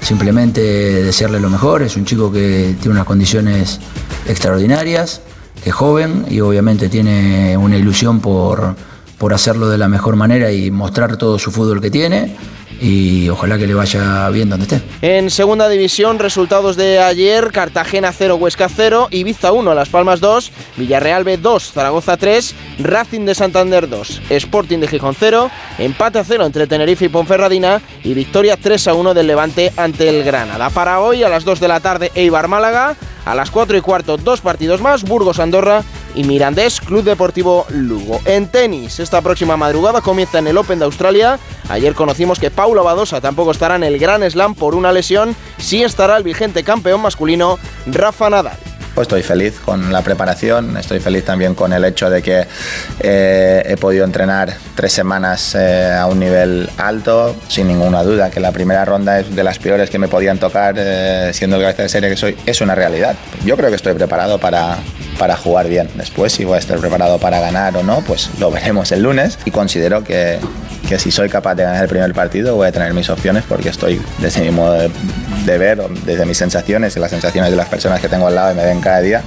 [0.08, 0.62] simplemente
[1.04, 1.84] desearle lo mejor.
[1.84, 3.82] Es un chico que tiene unas condiciones
[4.26, 5.20] extraordinarias,
[5.62, 8.76] que es joven y obviamente tiene una ilusión por,
[9.18, 12.38] por hacerlo de la mejor manera y mostrar todo su fútbol que tiene
[12.80, 14.82] y ojalá que le vaya bien donde esté.
[15.02, 20.52] En segunda división, resultados de ayer, Cartagena 0, Huesca 0, Ibiza 1, Las Palmas 2,
[20.78, 25.50] Villarreal B 2, Zaragoza 3, Racing de Santander 2, Sporting de Gijón 0,
[25.80, 30.10] empate a 0 entre Tenerife y Ponferradina y victoria 3 a 1 del Levante ante
[30.10, 30.70] el Granada.
[30.70, 34.18] Para hoy, a las 2 de la tarde, Eibar Málaga, a las 4 y cuarto,
[34.18, 35.84] dos partidos más, Burgos Andorra
[36.18, 38.20] y Mirandés Club Deportivo Lugo.
[38.26, 41.40] En tenis, esta próxima madrugada comienza en el Open de Australia.
[41.70, 45.36] Ayer conocimos que Paulo Badosa tampoco estará en el Gran Slam por una lesión.
[45.60, 48.58] Sí estará el vigente campeón masculino Rafa Nadal.
[48.96, 52.48] Pues estoy feliz con la preparación, estoy feliz también con el hecho de que
[53.00, 58.40] eh, he podido entrenar tres semanas eh, a un nivel alto, sin ninguna duda, que
[58.40, 61.84] la primera ronda es de las peores que me podían tocar, eh, siendo el cabeza
[61.84, 63.16] de serie que soy, es una realidad.
[63.46, 64.80] Yo creo que estoy preparado para,
[65.18, 65.90] para jugar bien.
[65.96, 69.38] Después, si voy a estar preparado para ganar o no, pues lo veremos el lunes
[69.46, 70.40] y considero que,
[70.88, 73.70] que si soy capaz de ganar el primer partido voy a tener mis opciones porque
[73.70, 74.90] estoy desde mi modo
[75.46, 78.52] de, ver, desde mis sensaciones y las sensaciones de las personas que tengo al lado
[78.54, 79.24] y me ven cada día,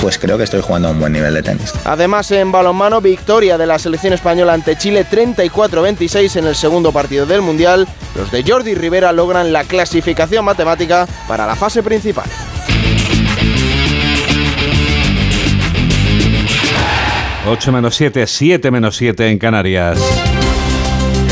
[0.00, 1.72] pues creo que estoy jugando a un buen nivel de tenis.
[1.84, 7.24] Además, en balonmano, victoria de la selección española ante Chile 34-26 en el segundo partido
[7.24, 7.86] del Mundial.
[8.16, 12.26] Los de Jordi Rivera logran la clasificación matemática para la fase principal.
[17.44, 19.98] 8 menos 7, 7 menos 7 en Canarias.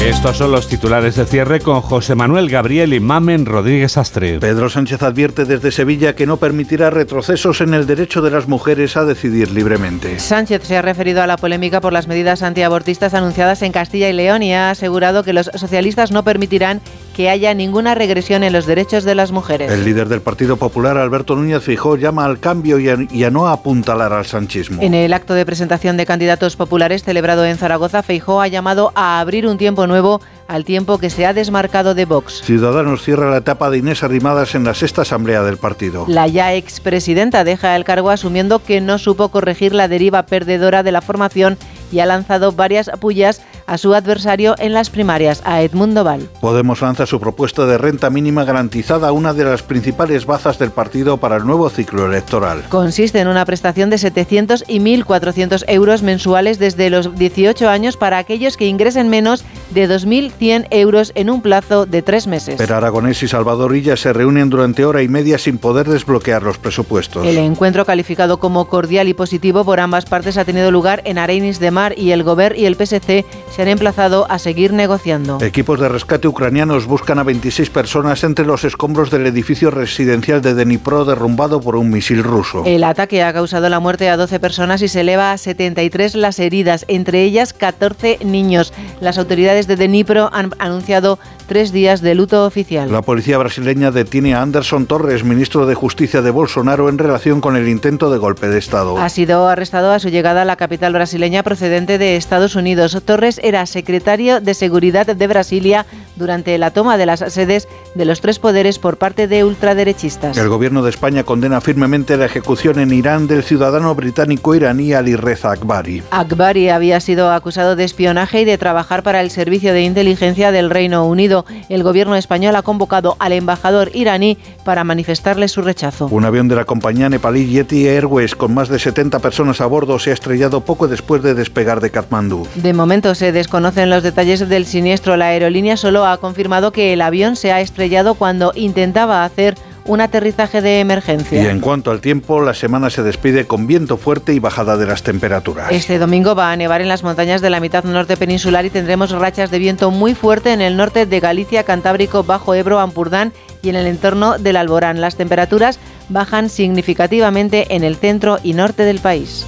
[0.05, 4.41] Estos son los titulares de cierre con José Manuel Gabriel y Mamen Rodríguez Astre.
[4.41, 8.97] Pedro Sánchez advierte desde Sevilla que no permitirá retrocesos en el derecho de las mujeres
[8.97, 10.19] a decidir libremente.
[10.19, 14.15] Sánchez se ha referido a la polémica por las medidas antiabortistas anunciadas en Castilla y
[14.15, 16.81] León y ha asegurado que los socialistas no permitirán
[17.15, 19.71] que haya ninguna regresión en los derechos de las mujeres.
[19.71, 23.31] El líder del Partido Popular, Alberto Núñez Fijó, llama al cambio y a, y a
[23.31, 24.83] no apuntalar al sanchismo.
[24.83, 29.21] En el acto de presentación de candidatos populares celebrado en Zaragoza, Feijó ha llamado a
[29.21, 32.43] abrir un tiempo nuevo al tiempo que se ha desmarcado de Vox.
[32.43, 36.07] Ciudadanos cierra la etapa de Inés Arrimadas en la sexta asamblea del partido.
[36.09, 40.91] La ya expresidenta deja el cargo asumiendo que no supo corregir la deriva perdedora de
[40.91, 41.57] la formación
[41.93, 46.29] y ha lanzado varias pullas a su adversario en las primarias, a Edmundo Val.
[46.41, 51.19] Podemos lanza su propuesta de renta mínima garantizada, una de las principales bazas del partido
[51.19, 52.65] para el nuevo ciclo electoral.
[52.69, 58.19] Consiste en una prestación de 700 y 1.400 euros mensuales desde los 18 años para
[58.19, 62.57] aquellos que ingresen menos de 2.100 euros en un plazo de tres meses.
[62.59, 66.59] Pero Aragonés y Salvador Illa se reúnen durante hora y media sin poder desbloquear los
[66.59, 67.25] presupuestos.
[67.25, 71.61] El encuentro calificado como cordial y positivo por ambas partes ha tenido lugar en Arenis
[71.61, 75.39] de Mar y el Gober y el PSC se han emplazado a seguir negociando.
[75.41, 80.55] Equipos de rescate ucranianos buscan a 26 personas entre los escombros del edificio residencial de
[80.55, 82.63] Dnipro derrumbado por un misil ruso.
[82.67, 86.39] El ataque ha causado la muerte a 12 personas y se eleva a 73 las
[86.39, 88.73] heridas, entre ellas 14 niños.
[89.01, 92.93] Las autoridades de Dnipro han anunciado tres días de luto oficial.
[92.93, 97.57] La policía brasileña detiene a Anderson Torres, ministro de Justicia de Bolsonaro, en relación con
[97.57, 98.97] el intento de golpe de Estado.
[98.99, 102.97] Ha sido arrestado a su llegada a la capital brasileña procedente de Estados Unidos.
[103.05, 105.85] Torres era secretario de Seguridad de Brasilia
[106.21, 107.67] durante la toma de las sedes
[107.97, 110.39] de los tres poderes por parte de ultraderechistas.
[110.39, 115.17] El gobierno de España condena firmemente la ejecución en Irán del ciudadano británico iraní Ali
[115.17, 116.05] Reza Akbari.
[116.13, 120.71] Akbari había sido acusado de espionaje y de trabajar para el servicio de inteligencia del
[120.71, 121.45] Reino Unido.
[121.69, 126.07] El gobierno español ha convocado al embajador iraní para manifestarle su rechazo.
[126.07, 129.99] Un avión de la compañía nepalí Yeti Airways con más de 70 personas a bordo
[129.99, 132.47] se ha estrellado poco después de despegar de Katmandú.
[132.55, 135.17] De momento se desconocen los detalles del siniestro.
[135.17, 140.01] La aerolínea solo ha confirmado que el avión se ha estrellado cuando intentaba hacer un
[140.01, 141.43] aterrizaje de emergencia.
[141.43, 144.87] Y en cuanto al tiempo, la semana se despide con viento fuerte y bajada de
[144.87, 145.71] las temperaturas.
[145.71, 149.11] Este domingo va a nevar en las montañas de la mitad norte peninsular y tendremos
[149.11, 153.33] rachas de viento muy fuerte en el norte de Galicia, Cantábrico, Bajo Ebro, Ampurdán
[153.63, 155.01] y en el entorno del Alborán.
[155.01, 159.47] Las temperaturas bajan significativamente en el centro y norte del país.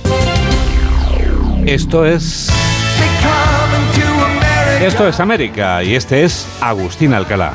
[1.67, 2.51] Esto es...
[4.83, 7.53] Esto es América y este es Agustín Alcalá.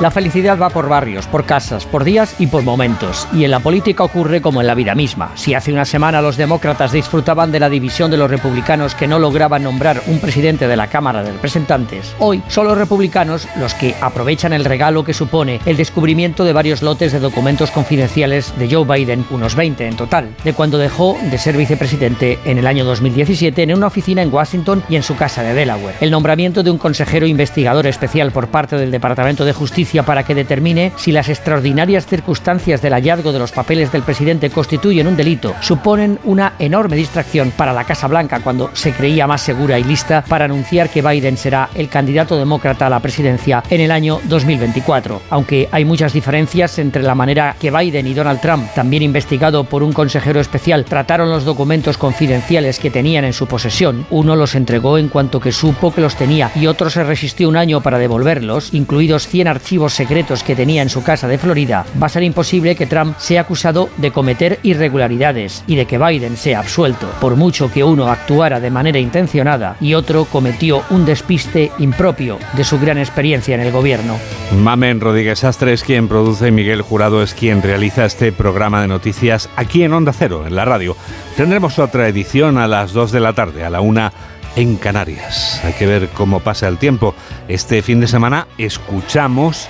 [0.00, 3.28] La felicidad va por barrios, por casas, por días y por momentos.
[3.34, 5.32] Y en la política ocurre como en la vida misma.
[5.34, 9.18] Si hace una semana los demócratas disfrutaban de la división de los republicanos que no
[9.18, 13.94] lograban nombrar un presidente de la Cámara de Representantes, hoy son los republicanos los que
[14.00, 18.86] aprovechan el regalo que supone el descubrimiento de varios lotes de documentos confidenciales de Joe
[18.86, 23.64] Biden, unos 20 en total, de cuando dejó de ser vicepresidente en el año 2017
[23.64, 25.96] en una oficina en Washington y en su casa de Delaware.
[26.00, 30.34] El nombramiento de un consejero investigador especial por parte del Departamento de Justicia para que
[30.34, 35.54] determine si las extraordinarias circunstancias del hallazgo de los papeles del presidente constituyen un delito,
[35.60, 40.24] suponen una enorme distracción para la Casa Blanca cuando se creía más segura y lista
[40.26, 45.22] para anunciar que Biden será el candidato demócrata a la presidencia en el año 2024.
[45.30, 49.82] Aunque hay muchas diferencias entre la manera que Biden y Donald Trump, también investigado por
[49.82, 54.98] un consejero especial, trataron los documentos confidenciales que tenían en su posesión, uno los entregó
[54.98, 58.72] en cuanto que supo que los tenía y otro se resistió un año para devolverlos,
[58.72, 59.48] incluidos 100
[59.88, 63.42] secretos que tenía en su casa de Florida, va a ser imposible que Trump sea
[63.42, 68.60] acusado de cometer irregularidades y de que Biden sea absuelto, por mucho que uno actuara
[68.60, 73.72] de manera intencionada y otro cometió un despiste impropio de su gran experiencia en el
[73.72, 74.18] gobierno.
[74.56, 78.88] Mamen Rodríguez Astre es quien produce y Miguel Jurado es quien realiza este programa de
[78.88, 80.96] noticias aquí en Onda Cero, en la radio.
[81.36, 84.12] Tendremos otra edición a las 2 de la tarde, a la 1
[84.56, 85.60] en Canarias.
[85.64, 87.14] Hay que ver cómo pasa el tiempo.
[87.48, 89.68] Este fin de semana escuchamos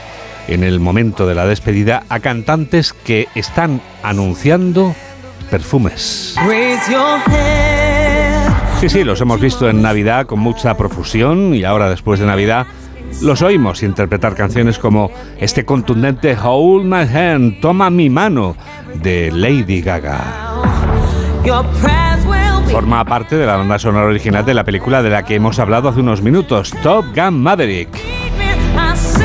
[0.49, 4.95] en el momento de la despedida a cantantes que están anunciando
[5.51, 6.35] perfumes.
[8.81, 12.67] Sí, sí, los hemos visto en Navidad con mucha profusión y ahora después de Navidad
[13.23, 18.57] los oímos interpretar canciones como este contundente Hold My Hand, Toma mi mano
[19.03, 20.21] de Lady Gaga.
[22.71, 25.89] Forma parte de la banda sonora original de la película de la que hemos hablado
[25.89, 27.89] hace unos minutos, Top Gun Maverick.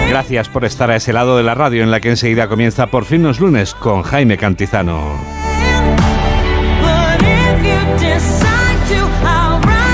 [0.10, 3.06] Gracias por estar a ese lado de la radio en la que enseguida comienza Por
[3.06, 5.14] fin los lunes con Jaime Cantizano.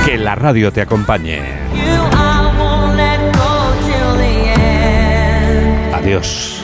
[0.06, 1.42] Que la radio te acompañe.
[5.94, 6.61] Adiós.